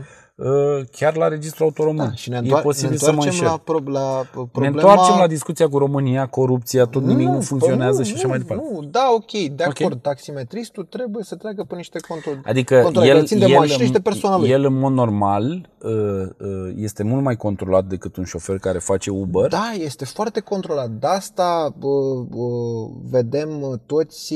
[0.92, 2.02] chiar la registrul autoromân.
[2.06, 2.10] Mhm.
[2.10, 3.48] Da, și ne, e întoar- posibil ne să mă întoarcem înșel.
[3.48, 4.76] la, pro- la Ne problema...
[4.76, 8.30] întoarcem la discuția cu România, corupția, tot nimic nu, păi funcționează nu, și așa nu,
[8.30, 8.64] mai departe.
[8.72, 9.80] Nu, da, ok, de Ok.
[9.82, 12.42] acord, taximetristul trebuie să treacă pe niște controle.
[12.46, 14.50] Adică controle el, care țin de el, mașină și de persoana lui.
[14.50, 19.10] el în mod normal uh, uh, este mult mai controlat decât un șofer care face
[19.12, 19.48] Uber.
[19.50, 20.90] Da, este foarte controlat.
[20.90, 24.34] De asta uh, uh, vedem toți,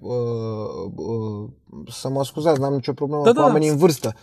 [0.00, 0.10] uh,
[0.94, 1.48] uh,
[1.90, 4.14] să mă scuzați, n-am nicio problemă Da, cu da, oamenii în vârstă.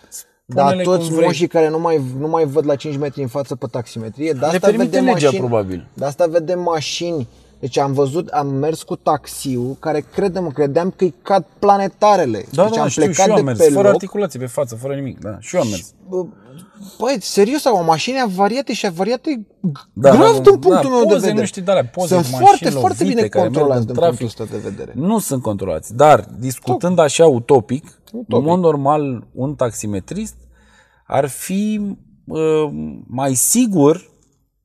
[0.54, 1.26] Dar spune-le toți cum vrei.
[1.26, 4.40] moșii care nu mai, nu mai văd la 5 metri în față pe taximetrie, de
[4.40, 5.88] Le asta permite vedem legea, mașini, probabil.
[5.94, 7.28] De asta vedem mașini.
[7.62, 12.46] Deci am văzut, am mers cu taxiul, care credem, credeam că îi cad planetarele.
[12.52, 13.94] Da, deci da, am știu, și plecat eu de am mers, pe fără loc.
[13.94, 15.94] articulație pe față, fără nimic, da, și eu am mers.
[16.10, 16.26] Bă,
[17.00, 19.48] Băi, serios, au mașini avariate și avariate
[19.94, 21.40] Da, grav da, din punctul da, meu de poze, vedere.
[21.40, 23.80] nu știi de alea, poze Sunt cu foarte, mașini foarte bine lovite care merg controlați
[23.88, 24.18] în din trafic.
[24.20, 24.92] punctul ăsta de vedere.
[24.96, 30.36] Nu sunt controlați, dar discutând așa utopic, în mod normal, un taximetrist
[31.08, 31.96] ar fi
[32.28, 32.70] uh,
[33.08, 34.11] mai sigur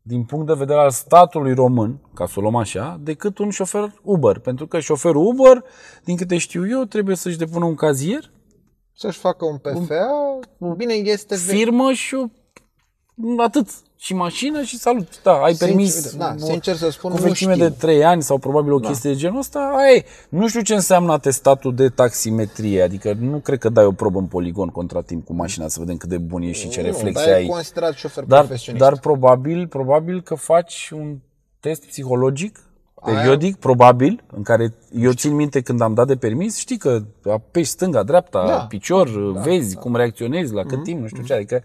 [0.06, 3.94] din punct de vedere al statului român, ca să o luăm așa, decât un șofer
[4.02, 4.38] Uber.
[4.38, 5.64] Pentru că șoferul Uber,
[6.04, 8.30] din câte știu eu, trebuie să-și depună un cazier,
[8.92, 10.38] Să-și facă un PFA,
[10.76, 11.56] bine, este vechi.
[11.56, 12.24] firmă și o...
[13.38, 13.68] atât.
[13.98, 15.22] Și mașină și salut.
[15.22, 17.68] Da, ai Sincer, permis da, o- sincer să spun, cu nu vechime știu.
[17.68, 20.04] de 3 ani sau probabil o chestie de genul ăsta, aia e.
[20.28, 24.26] Nu știu ce înseamnă atestatul de taximetrie, adică nu cred că dai o probă în
[24.26, 27.24] poligon contra timp cu mașina să vedem cât de bun ești și ce Nu, reflexe
[27.24, 27.46] dar e ai.
[27.46, 28.84] considerat șofer Dar, profesionist.
[28.84, 31.16] dar probabil, probabil că faci un
[31.60, 32.58] test psihologic
[33.06, 37.02] Aia- periodic, probabil, în care eu țin minte când am dat de permis, știi că
[37.30, 38.66] apeși stânga, dreapta, Da.
[38.68, 41.62] picior, vezi cum reacționezi, la cât timp, nu știu ce, adică...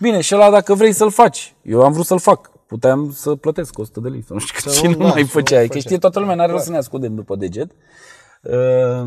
[0.00, 1.54] Bine, și ăla dacă vrei să-l faci.
[1.62, 2.50] Eu am vrut să-l fac.
[2.66, 5.04] Puteam să plătesc 100 de lei sau nu știu cât Să și nu- nu da,
[5.04, 5.58] mai să nu făceai.
[5.60, 5.80] Că făceai.
[5.80, 7.70] știe toată lumea, n-are rost să ne ascundem după deget.
[8.42, 9.06] Uh,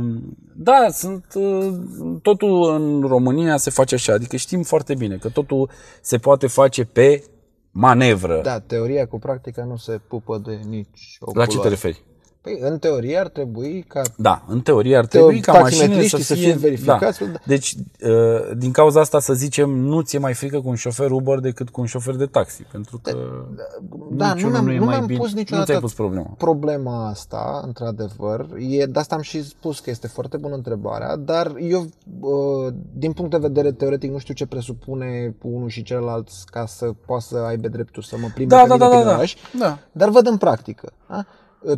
[0.55, 1.73] Da, sunt uh,
[2.21, 5.69] totul în România se face așa, adică știm foarte bine că totul
[6.01, 7.23] se poate face pe
[7.73, 8.41] manevră.
[8.41, 11.69] Da, teoria cu practica nu se pupă de nici o La ce te culoare.
[11.69, 12.03] referi?
[12.43, 16.23] Păi, în teorie ar trebui ca Da, în teorie ar trebui ca mașinile să taximetriștii
[16.23, 17.25] să fie, fie verificați, Da.
[17.25, 17.39] da.
[17.45, 17.75] Deci,
[18.05, 21.69] uh, din cauza asta, să zicem, nu ți-e mai frică cu un șofer Uber decât
[21.69, 23.11] cu un șofer de taxi, pentru că
[24.11, 25.19] Da, nu niciunul mi-am, nu e nu mai mi-am bine.
[25.19, 26.33] pus Nu niciodată ți-ai pus problema.
[26.37, 28.47] problema asta, într-adevăr.
[28.59, 31.81] E, de asta am și spus că este foarte bună întrebarea, dar eu,
[32.19, 36.91] uh, din punct de vedere teoretic, nu știu ce presupune unul și celălalt ca să
[37.05, 39.15] poată să aibă dreptul să mă plimbe Da, pe da, mine da, prin da, da.
[39.15, 39.77] oraș, Da.
[39.91, 40.91] dar văd în practică.
[41.09, 41.25] Da?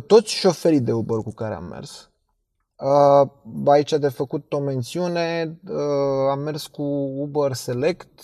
[0.06, 2.10] Toți șoferii de Uber cu care am mers,
[2.76, 3.28] uh,
[3.66, 6.82] aici de făcut o mențiune, uh, am mers cu
[7.18, 8.20] Uber Select,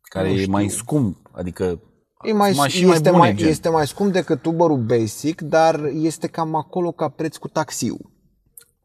[0.00, 0.52] Care Nu e știu.
[0.52, 1.80] mai scump, adică
[2.24, 3.48] E mai, mașini este, mai bune, mai, gen.
[3.48, 8.10] este mai scump decât Uber-ul Basic, dar este cam acolo ca preț cu taxiul,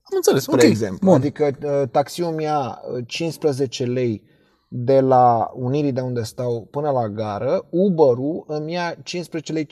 [0.02, 0.62] Am înțeles, spre ok.
[0.64, 1.08] exemplu.
[1.08, 1.16] Bun.
[1.16, 4.24] Adică uh, taxiul mi ia uh, 15 lei
[4.70, 9.70] de la Unirii de unde stau până la gară, Uber-ul îmi ia 15 lei 50-16.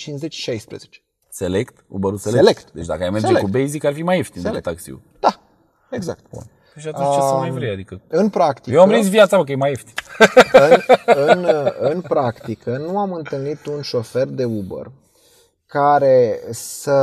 [1.39, 2.45] Select, Uber-ul Select.
[2.45, 2.71] Select.
[2.71, 3.45] Deci dacă ai merge Select.
[3.45, 4.63] cu Basic, ar fi mai ieftin Select.
[4.63, 5.01] decât taxiul.
[5.19, 5.41] Da,
[5.89, 6.25] exact.
[6.77, 8.01] Și atunci ce să mai vrei, adică...
[8.07, 9.93] În practică, Eu am trăit viața, mă, că e mai ieftin.
[10.55, 10.81] în,
[11.27, 11.47] în,
[11.79, 14.91] în practică, nu am întâlnit un șofer de Uber
[15.65, 16.97] care să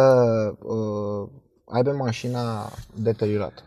[0.63, 1.29] uh,
[1.65, 3.63] aibă mașina deteriorată.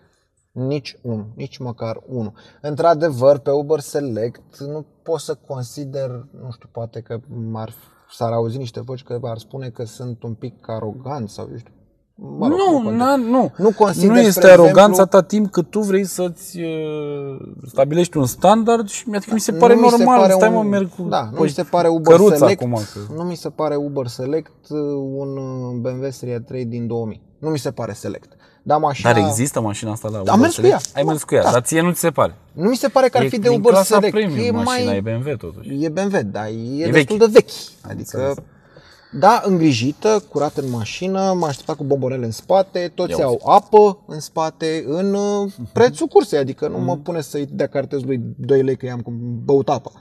[0.51, 2.33] Nici unul, nici măcar unul.
[2.61, 6.09] Într-adevăr, pe Uber Select nu pot să consider,
[6.41, 7.19] nu știu, poate că
[7.53, 7.73] ar,
[8.11, 11.73] s-ar auzi niște voci că ar spune că sunt un pic arogant sau eu știu.
[12.21, 12.95] Mă rog, nu, contează.
[12.97, 13.51] na, nu.
[13.57, 18.17] Nu consider, nu este spre aroganță exemplu- atâta timp cât tu vrei să-ți uh, stabilești
[18.17, 20.19] un standard și adică mi se pare Nu mi se normal.
[20.19, 22.61] pare Stai un- mă, merg cu Da, nu cu mi se pare Uber căruța Select.
[22.61, 22.73] acum.
[22.73, 23.13] Că...
[23.13, 24.79] Nu mi se pare Uber Select uh,
[25.15, 27.21] un uh, BMW Serie 3 din 2000.
[27.39, 28.33] Nu mi se pare Select.
[28.69, 29.13] Da, mașina...
[29.13, 30.73] Dar există mașina asta la Uber mers cu Select?
[30.73, 30.79] ea.
[30.95, 31.51] Ai mers cu ea, Da.
[31.51, 32.35] dar ție nu ți se pare.
[32.51, 34.13] Nu mi se pare că ar E fi de din Uber clasa Select.
[34.13, 34.97] premium e mașina, mai...
[34.97, 35.83] e BMW totuși.
[35.83, 37.25] E BMW, dar e, E destul vechi.
[37.25, 37.49] de vechi.
[37.91, 38.35] Adică, înțeles.
[39.19, 43.97] da, îngrijită, curată în mașină, m-a așteptat cu bombonele în spate, toți Ia au apă
[44.07, 48.61] în spate, în uh, prețul cursei, adică nu mă pune să-i dea cartez lui 2
[48.61, 49.13] lei că i-am cum
[49.45, 49.91] băut apă.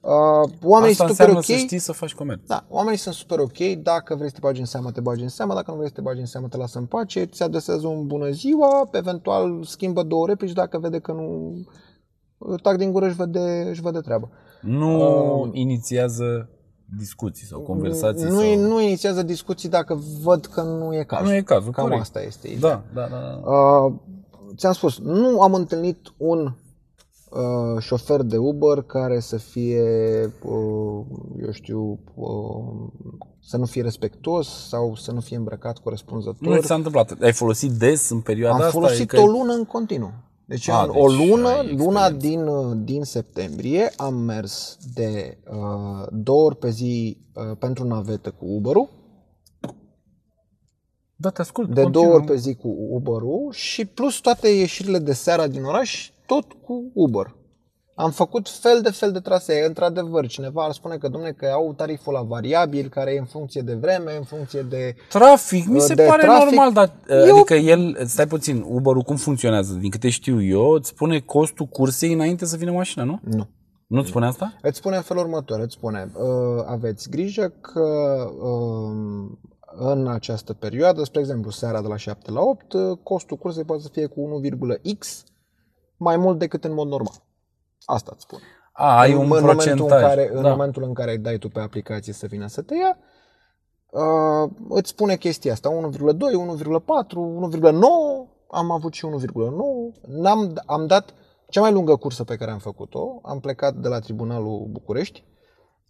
[0.00, 1.44] Uh, oamenii Asta sunt super înseamnă ok.
[1.44, 2.46] să știi să faci comerț.
[2.46, 5.28] Da, oamenii sunt super ok, dacă vrei să te bagi în seamă, te bagi în
[5.28, 7.86] seamă, dacă nu vrei să te bagi în seamă, te lasă în pace, ți adresează
[7.86, 11.54] un bună ziua, eventual schimbă două replici dacă vede că nu
[12.62, 14.30] tac din gură își vede, își vede treabă.
[14.60, 16.48] Nu inițiază
[16.96, 18.28] discuții sau conversații.
[18.28, 18.56] Nu, sau...
[18.56, 21.26] nu inițiază discuții dacă văd că nu e cazul.
[21.26, 21.72] nu e cazul.
[21.72, 22.02] Cam corect.
[22.02, 22.84] asta este ideea.
[22.94, 23.18] Da, da, da.
[23.18, 23.50] da.
[23.50, 23.92] Uh,
[24.56, 26.52] ți-am spus, nu am întâlnit un
[27.30, 29.82] uh, șofer de Uber care să fie,
[30.44, 31.04] uh,
[31.42, 32.88] eu știu, uh,
[33.40, 36.58] să nu fie respectuos sau să nu fie îmbrăcat Nu corespunzător.
[36.60, 37.16] ți s-a întâmplat.
[37.22, 38.72] Ai folosit des în perioada am asta?
[38.72, 40.10] folosit Adică- o lună în continuu.
[40.44, 42.16] Deci, A, în deci o lună, ai luna experiență.
[42.26, 48.30] din, uh, din septembrie, am mers de uh, două ori pe zi uh, pentru navetă
[48.30, 48.88] cu Uber-ul,
[51.16, 51.68] Da, te ascult.
[51.74, 52.04] de continuă.
[52.04, 56.52] două ori pe zi cu Uber-ul și plus toate ieșirile de seara din oraș, tot
[56.64, 57.36] cu Uber.
[57.94, 59.66] Am făcut fel de fel de trasee.
[59.66, 63.60] Într-adevăr, cineva ar spune că, domne, că au tariful la variabil, care e în funcție
[63.60, 64.94] de vreme, în funcție de...
[65.08, 66.44] Trafic, mi se de pare trafic.
[66.44, 69.74] normal, dar Eu- adică el, stai puțin, Uber-ul cum funcționează?
[69.74, 73.20] Din câte știu eu, îți spune costul cursei înainte să vină mașina, nu?
[73.24, 73.48] Nu.
[73.86, 74.58] Nu-ți spune asta?
[74.62, 77.80] Îți spune în felul următor, îți spune, uh, aveți grijă că
[78.42, 79.36] uh,
[79.78, 83.82] în această perioadă, spre exemplu, seara de la 7 la 8, uh, costul cursei poate
[83.82, 85.24] să fie cu 1,x
[85.98, 87.22] mai mult decât în mod normal.
[87.84, 88.42] Asta îți spune.
[88.72, 90.02] A, ai în, un în momentul procentaj.
[90.02, 90.48] în care, în da.
[90.50, 92.98] momentul în care îi dai tu pe aplicație să vină să te ia,
[93.90, 97.16] uh, îți spune chestia asta, 1,2, 1,4,
[97.60, 97.80] 1,9,
[98.50, 101.14] am avut și 1,9, N-am, am dat
[101.48, 105.24] cea mai lungă cursă pe care am făcut-o, am plecat de la Tribunalul București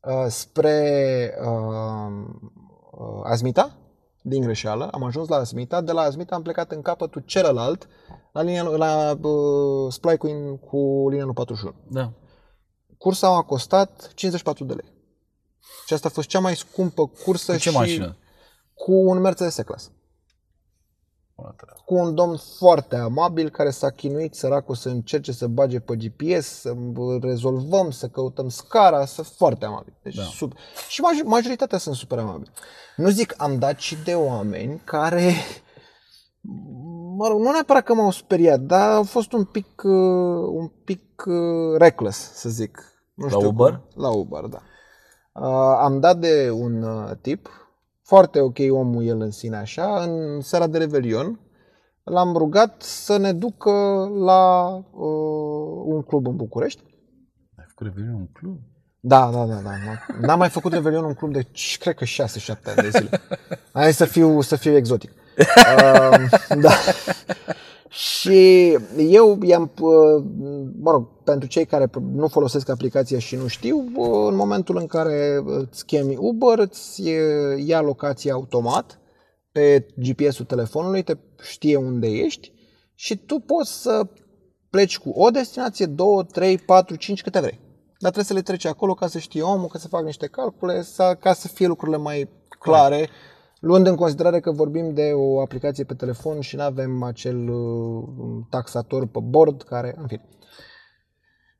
[0.03, 2.12] uh, spre uh,
[2.90, 3.77] uh, Azmita,
[4.29, 7.88] din greșeală, am ajuns la Azmita, de la Azmita am plecat în capătul celălalt,
[8.33, 10.27] la, linia, la uh, Splai cu,
[10.67, 12.12] cu linia lui 41 da.
[12.99, 14.93] cursa a costat 54 de lei.
[15.87, 18.17] Și asta a fost cea mai scumpă cursă Cu ce și mașină?
[18.75, 19.91] cu un Mercedes S-Class.
[21.40, 21.81] Bună treabă.
[21.85, 26.46] Cu un domn foarte amabil care s-a chinuit săracul să încerce să bage pe GPS,
[26.46, 26.74] să
[27.20, 29.94] rezolvăm, să căutăm scara, să foarte amabil.
[30.03, 30.22] Deci Da.
[30.22, 30.53] sub...
[30.88, 32.51] Și maj- majoritatea sunt super amabili.
[32.96, 35.33] Nu zic, am dat și de oameni care,
[37.16, 41.24] mă rog, nu neapărat că m-au speriat, dar au fost un pic, uh, un pic
[41.27, 42.83] uh, reckless, să zic.
[43.14, 43.70] Nu La știu Uber?
[43.70, 44.03] Cum.
[44.03, 44.62] La Uber, da.
[45.33, 47.48] Uh, am dat de un uh, tip,
[48.09, 51.40] foarte ok omul el în sine așa, în seara de Revelion,
[52.05, 53.71] l-am rugat să ne ducă
[54.25, 56.83] la uh, un club în București.
[57.57, 58.59] Ai făcut revelion în un club?
[59.01, 59.71] Da, da, da, da.
[60.21, 61.47] N-am mai făcut Revelion în club de,
[61.79, 62.09] cred că 6-7
[62.64, 63.21] ani de zile.
[63.73, 65.11] Hai să fiu, să fiu exotic.
[65.38, 66.31] Uh,
[66.64, 66.71] da.
[67.88, 70.24] Și eu i-am, uh,
[70.81, 74.87] mă rog, pentru cei care nu folosesc aplicația și nu știu, uh, în momentul în
[74.87, 79.01] care îți chemi Uber, îți uh, ia locația automat
[79.53, 82.53] pe GPS-ul telefonului, te știe unde ești
[82.94, 84.07] și tu poți să
[84.70, 87.61] pleci cu o destinație, două, trei, patru, cinci, câte vrei.
[87.98, 90.83] Dar trebuie să le treci acolo ca să știe omul, ca să fac niște calcule,
[90.83, 93.09] să, ca să fie lucrurile mai clare,
[93.61, 98.05] luând în considerare că vorbim de o aplicație pe telefon și nu avem acel uh,
[98.51, 100.29] taxator pe bord care, în fine.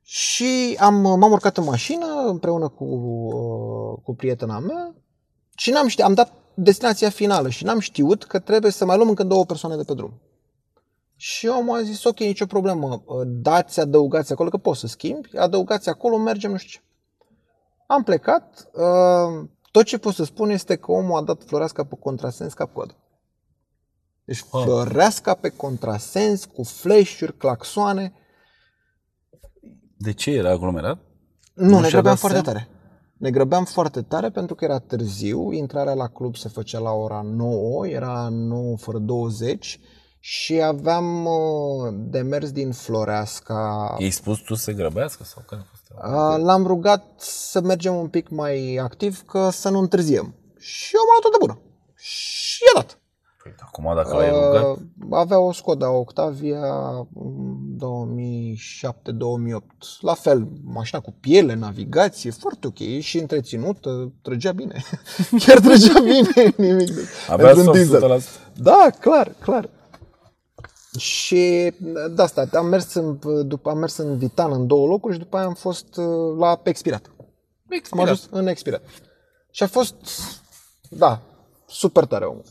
[0.01, 4.95] Și am, m-am urcat în mașină împreună cu, uh, cu prietena mea
[5.55, 9.09] și n-am știut, am dat destinația finală și n-am știut că trebuie să mai luăm
[9.09, 10.21] încă două persoane de pe drum.
[11.15, 15.89] Și omul a zis, ok, nicio problemă, dați, adăugați acolo, că poți să schimbi, adăugați
[15.89, 16.85] acolo, mergem, nu știu ce.
[17.87, 21.95] Am plecat, uh, tot ce pot să spun este că omul a dat floreasca pe
[21.99, 22.95] contrasens cap codă.
[24.25, 24.61] Deci Ah.
[24.63, 28.13] floreasca pe contrasens, cu flash-uri, claxoane.
[29.97, 30.99] De ce era aglomerat?
[31.53, 32.51] Nu, Nu ne și-a grăbeam dat foarte seama?
[32.53, 32.69] tare.
[33.17, 37.21] Ne grăbeam foarte tare pentru că era târziu, intrarea la club se făcea la ora
[37.21, 39.79] 9, era 9 fără 20
[40.19, 43.95] și aveam uh, de mers din Floreasca.
[43.99, 45.83] I-ai spus tu să se grăbească sau care a fost?
[45.89, 50.35] Uh, L-am rugat să mergem un pic mai activ, că să nu întârziem.
[50.57, 51.59] Și eu m-am luat tot de bună.
[51.95, 52.99] Și i-a dat.
[53.43, 54.77] Păi, acum dacă l-ai rugat, Uh,
[55.11, 56.65] avea o Skoda Octavia
[57.13, 57.79] mm, 2007-2008.
[59.99, 64.83] La fel, mașina cu piele, navigație, foarte ok și întreținută, trăgea bine.
[65.45, 66.93] Chiar trăgea bine, nimic.
[66.95, 68.19] De, avea pentru un soft diesel.
[68.19, 68.23] 100%.
[68.55, 69.69] Da, clar, clar.
[70.97, 71.73] Și
[72.11, 75.37] de asta, am mers în, după, am mers în Vitan în două locuri și după
[75.37, 77.11] aia am fost uh, la expirat.
[77.17, 77.25] Am
[77.69, 78.03] Expirat.
[78.03, 78.81] ajuns în expirat.
[79.51, 79.95] Și a fost,
[80.89, 81.21] da,
[81.67, 82.43] super tare omul.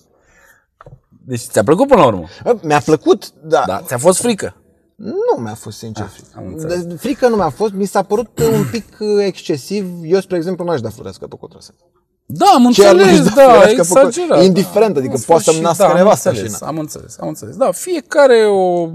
[1.27, 2.27] Deci ți-a plăcut până la urmă.
[2.63, 3.63] Mi-a plăcut, da.
[3.67, 4.57] Da, ți-a fost frică.
[4.97, 6.29] Nu mi-a fost sincer Ah, frică.
[6.37, 6.85] am înțeles.
[6.85, 10.01] De- Frică nu mi-a fost, mi s-a părut un pic uh, excesiv.
[10.03, 11.75] Eu, spre exemplu, n-aș da florească pe contrasă.
[12.31, 14.29] Da, am Ce ar înțeles, nu-și da, florească pe exagerat.
[14.37, 16.79] col- indiferent, adică Am poate spus să-mi și- nască da, am nevastă înțeles, și Am
[16.79, 17.57] înțeles, am înțeles.
[17.57, 18.89] Da, fiecare o...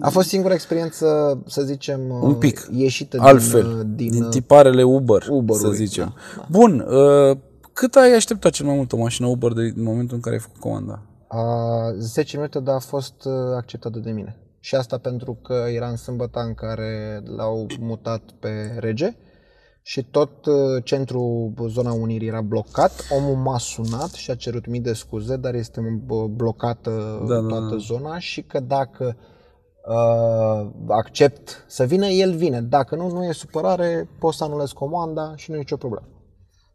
[0.00, 2.68] A fost singura experiență, să zicem, uh, Un pic.
[2.72, 6.14] ieșită altfel, din, uh, din, din, din tiparele Uber, Uber-ului, să zicem.
[6.36, 7.36] da, Bun, uh,
[7.72, 10.40] cât ai așteptat cel mai mult o mașină Uber de, în momentul în care ai
[10.40, 11.02] făcut comanda?
[11.28, 11.44] a
[11.98, 14.36] 10 minute, dar a fost uh, acceptată de mine.
[14.60, 18.48] Și asta pentru că era în sâmbătă în care l-au mutat pe
[18.78, 19.16] rege
[19.82, 23.06] și tot uh, centrul, zona Unirii era blocat.
[23.16, 27.46] Omul m-a sunat și a cerut mii de scuze, dar este bă, blocată Da, da,
[27.48, 27.76] toată da.
[27.76, 29.16] zona și că dacă
[29.86, 32.60] uh, accept să vină, el vine.
[32.62, 36.06] Dacă nu, nu e supărare, pot să anulez comanda și nu e nicio problemă.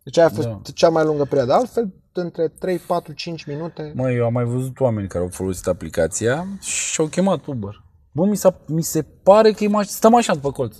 [0.03, 0.59] Deci aia a fost Da.
[0.73, 1.53] cea mai lungă perioadă.
[1.53, 3.91] Altfel, între 3, 4, 5 minute.
[3.95, 7.83] Mă, eu am mai văzut oameni care au folosit aplicația și au chemat Uber.
[8.11, 10.75] Bă, mi, s-a, mi se pare că e maș- stăm așa pe colț.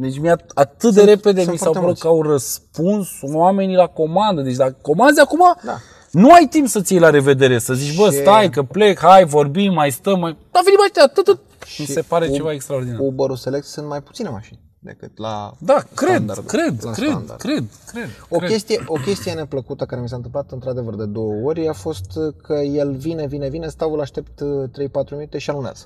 [0.00, 2.00] Deci mi-a atât de Sunt- repede sunt mi s-au foarte părut mulți.
[2.02, 4.42] că au răspuns oamenii la comandă.
[4.42, 5.76] Deci dacă comanzi acum, Da.
[6.10, 9.24] nu ai timp să-ți iei la revedere, să zici, bă, Și- stai că plec, hai,
[9.24, 10.36] vorbim, mai stăm, mai...
[10.52, 11.40] Da, veni ăștia, atât, atât.
[11.78, 12.98] Mi se pare U- ceva extraordinar.
[13.00, 17.40] Uber-ul Select sunt mai puține mașini decât la Da, cred, standard, cred, la cred, standard.
[17.40, 18.50] cred, cred, O cred.
[18.50, 22.06] chestie, o chestie neplăcută care mi s-a întâmplat într-adevăr de două ori a fost
[22.42, 25.84] că el vine, vine, vine, stau, îl aștept uh, 3-4 minute și anulează.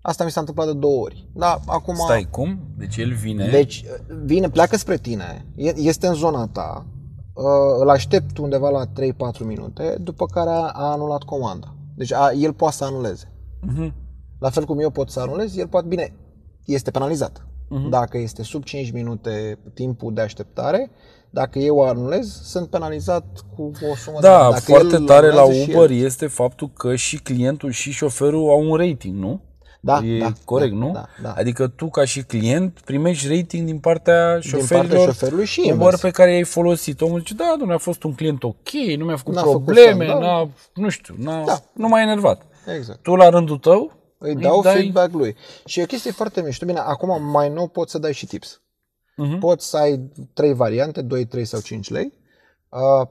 [0.00, 1.28] Asta mi s-a întâmplat de două ori.
[1.34, 1.94] Da, acum...
[1.94, 2.58] Stai, cum?
[2.76, 3.48] Deci el vine...
[3.50, 3.84] Deci
[4.24, 6.86] vine, pleacă spre tine, e- este în zona ta,
[7.34, 7.44] uh,
[7.80, 8.90] îl aștept undeva la 3-4
[9.44, 11.74] minute, după care a, a anulat comanda.
[11.96, 13.32] Deci a, el poate să anuleze.
[13.60, 13.94] Mhm.
[14.38, 16.12] La fel cum eu pot să anulez, el poate, bine,
[16.64, 17.46] este penalizat.
[17.68, 17.88] Mhm.
[17.88, 20.90] Dacă este sub 5 minute timpul de așteptare,
[21.30, 24.50] dacă eu anulez, sunt penalizat cu o sumă de Da, bani.
[24.52, 27.90] Dacă foarte el tare la anulează și Uber el- este faptul că și clientul și
[27.90, 29.40] șoferul au un rating, nu?
[29.80, 30.90] Da, e da, corect, da, nu?
[30.92, 31.32] Da, da.
[31.32, 35.72] Adică tu ca și client primești rating din partea Din partea șoferilor șoferului și Uber
[35.74, 36.00] invers.
[36.00, 37.00] pe care i-ai folosit.
[37.00, 40.04] Omul zice, da, domnule, a fost un client ok, nu mi-a făcut N-a făcut probleme,
[40.04, 40.20] standard.
[40.22, 41.62] n-a, nu știu, n-a, Da.
[41.72, 42.42] nu m-a enervat.
[42.76, 43.02] Exact.
[43.02, 45.36] Tu la rândul tău Îi dau dai- feedback lui.
[45.66, 46.66] Și e o chestie foarte mișto.
[46.66, 48.60] Bine, acum mai nou poți să dai și tips.
[49.16, 49.38] Mhm.
[49.38, 52.12] Poți să ai trei variante, 2, 3 sau 5 lei, uh,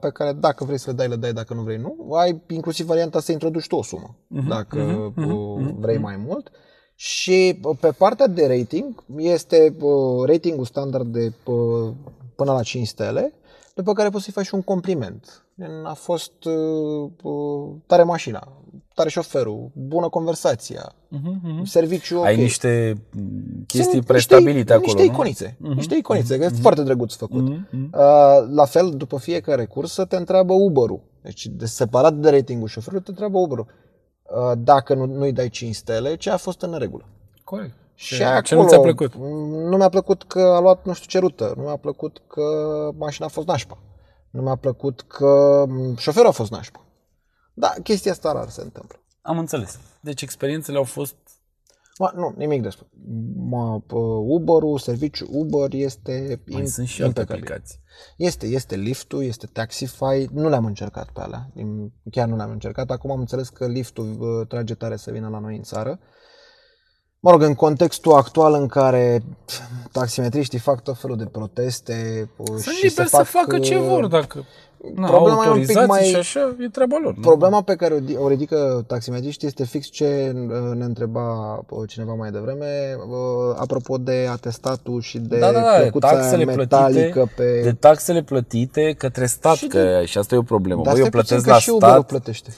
[0.00, 2.12] pe care dacă vrei să le dai, le dai, dacă nu vrei, nu.
[2.12, 6.50] Ai inclusiv varianta să introduci tu o sumă, Mhm, dacă uh, vrei mai mult.
[6.94, 11.92] Și uh, pe partea de rating, este uh, ratingul standard de uh,
[12.36, 13.32] până la 5 stele,
[13.74, 15.44] după care poți să-i faci și un compliment.
[15.60, 18.48] Gen, A fost uh, uh, tare mașina,
[18.94, 21.64] tare șoferul, bună conversația, Mhm, mhm.
[21.64, 22.24] serviciu ok.
[22.24, 25.12] ai niște mm, chestii Sunt prestabilite acolo, niște nu?
[25.12, 27.42] iconițe, niște iconițe, că e foarte drăguț făcut.
[27.42, 27.90] Mhm, mhm.
[27.92, 31.00] Uh, la fel, după fiecare cursă te întreabă Uber-ul.
[31.22, 33.66] Deci, de separat de ratingul șoferului, te întreabă Uber-ul.
[34.22, 37.04] Uh, dacă nu, nu-i dai 5 stele, ce a fost în neregulă.
[37.44, 37.74] Corect.
[37.94, 39.14] Și Ce- acolo, ce nu ți-a plăcut?
[39.70, 42.42] Nu mi-a plăcut că a luat nu știu ce rută, nu mi-a plăcut că
[42.98, 43.78] mașina a fost nașpa,
[44.30, 46.80] nu mi-a plăcut că m, șoferul a fost nașpa.
[47.58, 48.98] Da, chestia asta rar se întâmplă.
[49.22, 49.78] Am înțeles.
[50.00, 51.14] Deci experiențele au fost
[51.98, 52.86] Ma, nu, nimic despre.
[53.36, 53.92] Ma, p-
[54.26, 57.42] Uber-ul, serviciul Uber este mai im- sunt și alte impecabil.
[57.42, 57.80] aplicații.
[58.16, 62.90] Este, este Lyft-ul, este Taxify, nu le-am încercat pe alea, din- chiar nu le-am încercat.
[62.90, 65.98] Acum am înțeles că Lyft-ul uh, trage tare să vină la noi în țară.
[67.20, 69.60] Mă rog, în contextul actual în care pf,
[69.92, 73.76] taximetriștii fac tot felul de proteste uh, Sunt și liberi se să fac, facă ce
[73.76, 74.44] uh, vor, dacă
[74.94, 77.14] na, problema e un pic autorizații mai- și așa, e treaba lor.
[77.14, 77.20] nu?
[77.20, 81.88] Problema pe care o di- o ridică taximetriștii este fix ce uh, ne întreba uh,
[81.88, 86.44] cineva mai devreme, uh, apropo de atestatul și de da, da, da, de plăcuța taxele
[86.44, 87.60] metalică plătite, pe...
[87.62, 90.82] de taxele plătite către stat, Și că de- și asta e o problemă.
[90.82, 92.50] Dar Bă, eu stai puțin plătesc că la și Uber-ul stat, plătește.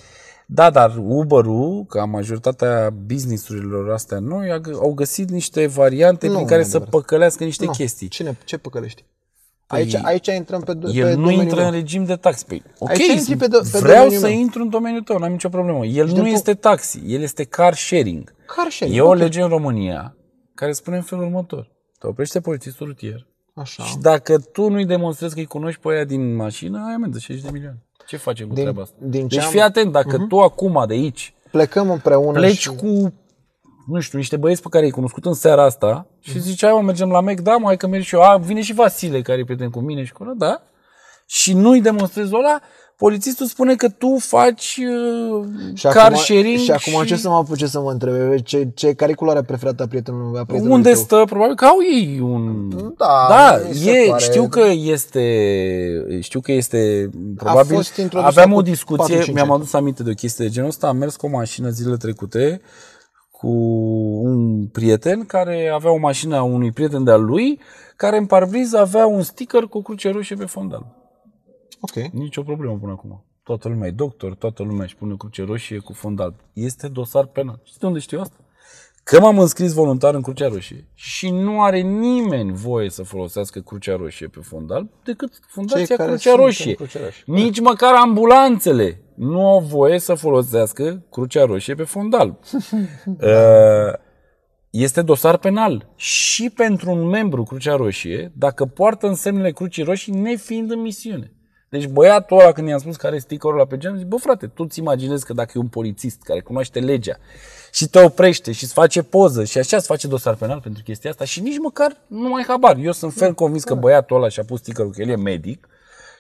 [0.53, 6.33] Da, dar Uber-ul, ca majoritatea businessurilor astea noi, a gă- au găsit niște variante Nu,
[6.35, 7.01] prin care nu e să adevărat.
[7.01, 7.71] păcălească niște Nu.
[7.71, 8.09] chestii.
[8.09, 9.05] Cine, ce păcălești?
[9.67, 11.67] Păi, Aici, aici intrăm pe, do- pe El nu domeniul intră meu.
[11.67, 12.45] în regim de taxi.
[12.47, 14.39] Păi, ok, Aici intri pe do- pe vreau domeniul să meu.
[14.39, 15.87] intru în domeniul tău, n-am nicio problemă.
[15.87, 18.35] El Și nu din este taxi, el este car sharing.
[18.57, 19.17] Car sharing, E o ok.
[19.17, 20.17] lege în România
[20.55, 21.71] care spune în felul următor.
[21.99, 23.83] Te oprește polițistul rutier Așa.
[23.83, 27.45] și dacă tu nu-i demonstrezi că îi cunoști pe aia din mașină, ai amendă 60
[27.45, 27.83] de milioane.
[28.11, 28.97] Ce facem cu Din- treaba asta?
[28.99, 32.69] din ce deci am- fii atent, dacă tu acum de aici Plecăm împreună pleci și...
[32.69, 33.13] cu,
[33.87, 36.81] nu știu, niște băieți pe care i-ai cunoscut în seara asta și zici, hai mă,
[36.81, 38.23] mergem la Mac, da, mă, hai că merg și eu.
[38.23, 40.63] A, vine și Vasile, care e prieten cu mine și cu ăla, da?
[41.27, 42.61] Și nu-i demonstrezi ăla,
[43.01, 47.35] polițistul spune că tu faci uh, Și car acum, sharing și acum ce să mă
[47.35, 48.41] apuce să mă întrebe?
[48.45, 51.01] Ce, ce, care e culoarea preferată a prietenului, a prietenului unde tău?
[51.01, 52.69] stă, probabil că au ei un...
[52.97, 55.27] Da, da mi se e, pare- știu că este,
[56.21, 59.61] știu că este, probabil, fost introdusă aveam cu o discuție, 4-5 mi-am ani.
[59.61, 62.61] adus aminte de o chestie de genul ăsta, am mers cu o mașină zilele trecute
[63.31, 63.49] cu
[64.23, 67.61] un prieten care avea o mașină a unui prieten de-al lui,
[67.97, 71.00] care în parbriz avea un sticker cu o cruce roșie pe fond alb.
[71.81, 72.13] Ok.
[72.13, 73.25] Nici o problemă până acum.
[73.43, 76.35] Toată lumea e doctor, toată lumea își pune cruce roșie cu fond alb.
[76.53, 77.61] Este dosar penal.
[77.65, 78.37] Știi de unde știu asta?
[79.03, 83.97] Că m-am înscris voluntar în Crucea Roșie și nu are nimeni voie să folosească Crucea
[83.97, 86.75] Roșie pe fond alb decât Fundația Cei care Crucea sunt în Roșie.
[86.75, 87.23] Crucea Roșie.
[87.27, 92.37] Nici măcar ambulanțele nu au voie să folosească Crucea Roșie pe fond alb.
[93.07, 93.99] Uh,
[94.71, 100.71] este dosar penal și pentru un membru Crucea Roșie dacă poartă însemnele Crucii Roșii nefiind
[100.71, 101.33] în misiune.
[101.71, 104.47] Deci băiatul ăla când i-am spus care e stickerul ăla pe geam, zic, bă frate,
[104.47, 107.17] tu ți imaginezi că dacă e un polițist care cunoaște legea
[107.73, 111.11] și te oprește și îți face poză și așa îți face dosar penal pentru chestia
[111.11, 112.77] asta și nici măcar nu mai habar.
[112.77, 115.69] Eu sunt fel convins că băiatul ăla și-a pus stickerul că el e medic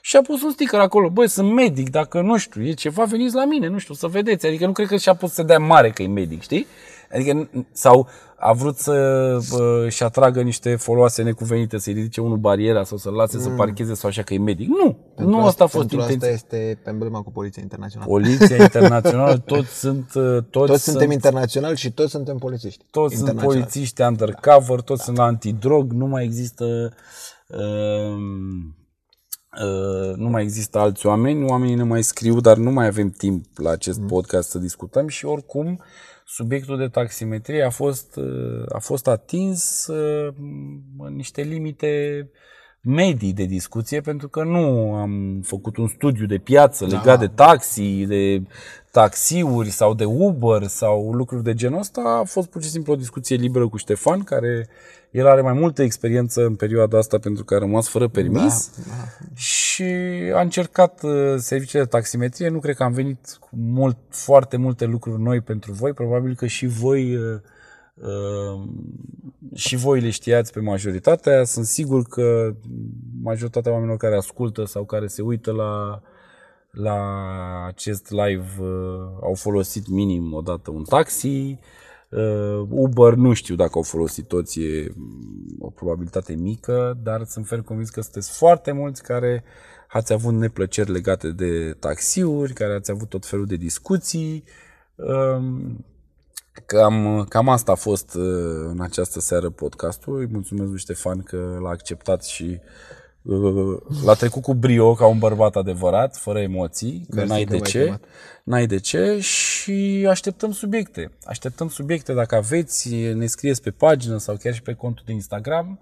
[0.01, 3.35] și a pus un sticker acolo, băi, sunt medic, dacă nu știu, e ceva, veniți
[3.35, 4.47] la mine, nu știu, să vedeți.
[4.47, 6.67] Adică nu cred că și-a pus să dea mare că e medic, știi?
[7.15, 8.09] Adică, n- sau
[8.43, 8.93] a vrut să
[9.51, 13.95] bă, și atragă niște foloase necuvenite, să-i ridice unul bariera sau să-l lase să parcheze
[13.95, 14.69] sau așa că e medic.
[14.69, 16.35] Nu, nu asta a fost pentru intenția.
[16.35, 18.11] asta este emblema cu Poliția Internațională.
[18.11, 22.85] Poliția internațională, toți sunt, uh, toți, Toți sunt, suntem internaționali și toți suntem polițiști.
[22.91, 23.61] toți sunt internaționali.
[23.71, 26.93] polițiști undercover, toți sunt la antidrog, nu mai există
[27.47, 28.77] um,
[29.63, 33.45] uh, nu mai există alți oameni, oamenii ne mai scriu, dar nu mai avem timp
[33.59, 35.81] la acest podcast să discutăm și oricum
[36.33, 40.35] subiectul de taximetrie a fost, uh, a fost atins uh,
[40.99, 42.31] în niște limite
[42.83, 48.05] medii de discuție, pentru că nu am făcut un studiu de piață legat de taxi,
[48.07, 48.43] de
[48.91, 52.19] taxiuri sau de Uber sau lucruri de genul ăsta.
[52.21, 54.69] A fost pur și simplu o discuție liberă cu Ștefan, care
[55.11, 58.71] el are mai multă experiență în perioada asta pentru că a rămas fără permis
[59.81, 62.49] și a încercat uh, serviciile de taximetrie.
[62.49, 65.93] Nu cred că am venit cu mult, foarte multe lucruri noi pentru voi.
[65.93, 67.41] Probabil că și voi uh,
[67.95, 68.69] uh,
[69.55, 71.45] și voi le știați pe majoritatea.
[71.45, 72.55] Sunt sigur că
[73.23, 76.03] majoritatea oamenilor care ascultă sau care se uită la
[76.71, 78.69] la acest live uh,
[79.23, 81.59] au folosit minim o dată un taxi.
[82.11, 87.47] Uh, Uber nu știu dacă au folosit toți, e mm, o probabilitate mică, dar sunt
[87.47, 89.45] fer convins că sunteți foarte mulți care
[89.89, 94.45] ați avut neplăceri legate de taxiuri, care ați avut tot felul de discuții.
[94.95, 95.85] Um,
[96.67, 100.19] Cam, cam asta a fost uh, în această seară podcastul.
[100.19, 103.00] Îi mulțumesc lui Ștefan că l-a acceptat și uh,
[104.05, 107.57] l-a trecut cu brio ca un bărbat adevărat, fără emoții, că Mersi n-ai că de
[107.57, 107.83] m-ai ce.
[107.83, 108.05] chemat.
[108.45, 111.13] N-ai de ce și așteptăm subiecte.
[111.25, 115.81] Așteptăm subiecte dacă aveți, ne scrieți pe pagină sau chiar și pe contul de Instagram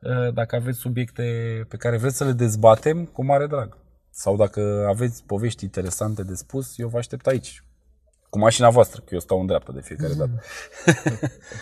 [0.00, 1.22] uh, dacă aveți subiecte
[1.68, 3.76] pe care vreți să le dezbatem cu mare drag.
[4.10, 7.64] Sau dacă aveți povești interesante de spus, eu vă aștept aici.
[8.30, 10.42] Cu mașina voastră, că eu stau în dreapta de fiecare dată.